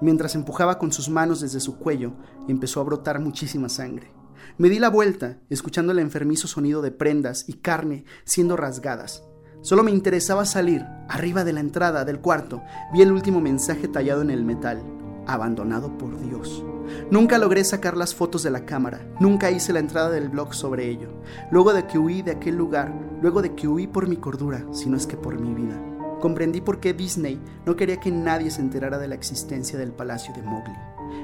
Mientras 0.00 0.34
empujaba 0.34 0.78
con 0.78 0.92
sus 0.92 1.08
manos 1.08 1.40
desde 1.40 1.60
su 1.60 1.78
cuello, 1.78 2.12
empezó 2.46 2.80
a 2.80 2.84
brotar 2.84 3.20
muchísima 3.20 3.68
sangre. 3.68 4.12
Me 4.56 4.68
di 4.68 4.78
la 4.78 4.90
vuelta, 4.90 5.38
escuchando 5.50 5.92
el 5.92 5.98
enfermizo 5.98 6.46
sonido 6.48 6.82
de 6.82 6.90
prendas 6.90 7.48
y 7.48 7.54
carne 7.54 8.04
siendo 8.24 8.56
rasgadas. 8.56 9.24
Solo 9.60 9.82
me 9.82 9.90
interesaba 9.90 10.44
salir. 10.44 10.84
Arriba 11.08 11.44
de 11.44 11.52
la 11.52 11.60
entrada 11.60 12.04
del 12.04 12.20
cuarto 12.20 12.62
vi 12.92 13.02
el 13.02 13.12
último 13.12 13.40
mensaje 13.40 13.88
tallado 13.88 14.22
en 14.22 14.30
el 14.30 14.44
metal. 14.44 14.82
Abandonado 15.26 15.98
por 15.98 16.18
Dios. 16.20 16.64
Nunca 17.10 17.38
logré 17.38 17.64
sacar 17.64 17.96
las 17.96 18.14
fotos 18.14 18.42
de 18.42 18.50
la 18.50 18.64
cámara, 18.64 19.06
nunca 19.20 19.50
hice 19.50 19.72
la 19.72 19.80
entrada 19.80 20.10
del 20.10 20.28
blog 20.28 20.54
sobre 20.54 20.88
ello. 20.88 21.20
Luego 21.50 21.74
de 21.74 21.86
que 21.86 21.98
huí 21.98 22.22
de 22.22 22.30
aquel 22.30 22.56
lugar, 22.56 22.94
luego 23.20 23.42
de 23.42 23.54
que 23.54 23.68
huí 23.68 23.86
por 23.86 24.08
mi 24.08 24.16
cordura, 24.16 24.64
si 24.72 24.88
no 24.88 24.96
es 24.96 25.06
que 25.06 25.16
por 25.16 25.38
mi 25.38 25.52
vida. 25.54 25.78
Comprendí 26.20 26.60
por 26.60 26.80
qué 26.80 26.92
Disney 26.92 27.40
no 27.64 27.76
quería 27.76 28.00
que 28.00 28.10
nadie 28.10 28.50
se 28.50 28.60
enterara 28.60 28.98
de 28.98 29.08
la 29.08 29.14
existencia 29.14 29.78
del 29.78 29.92
palacio 29.92 30.34
de 30.34 30.42
Mowgli. 30.42 30.74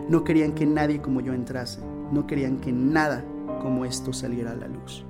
No 0.09 0.23
querían 0.23 0.53
que 0.53 0.67
nadie 0.67 1.01
como 1.01 1.21
yo 1.21 1.33
entrase, 1.33 1.81
no 2.13 2.27
querían 2.27 2.59
que 2.59 2.73
nada 2.73 3.25
como 3.61 3.85
esto 3.85 4.13
saliera 4.13 4.53
a 4.53 4.57
la 4.57 4.69
luz. 4.69 5.05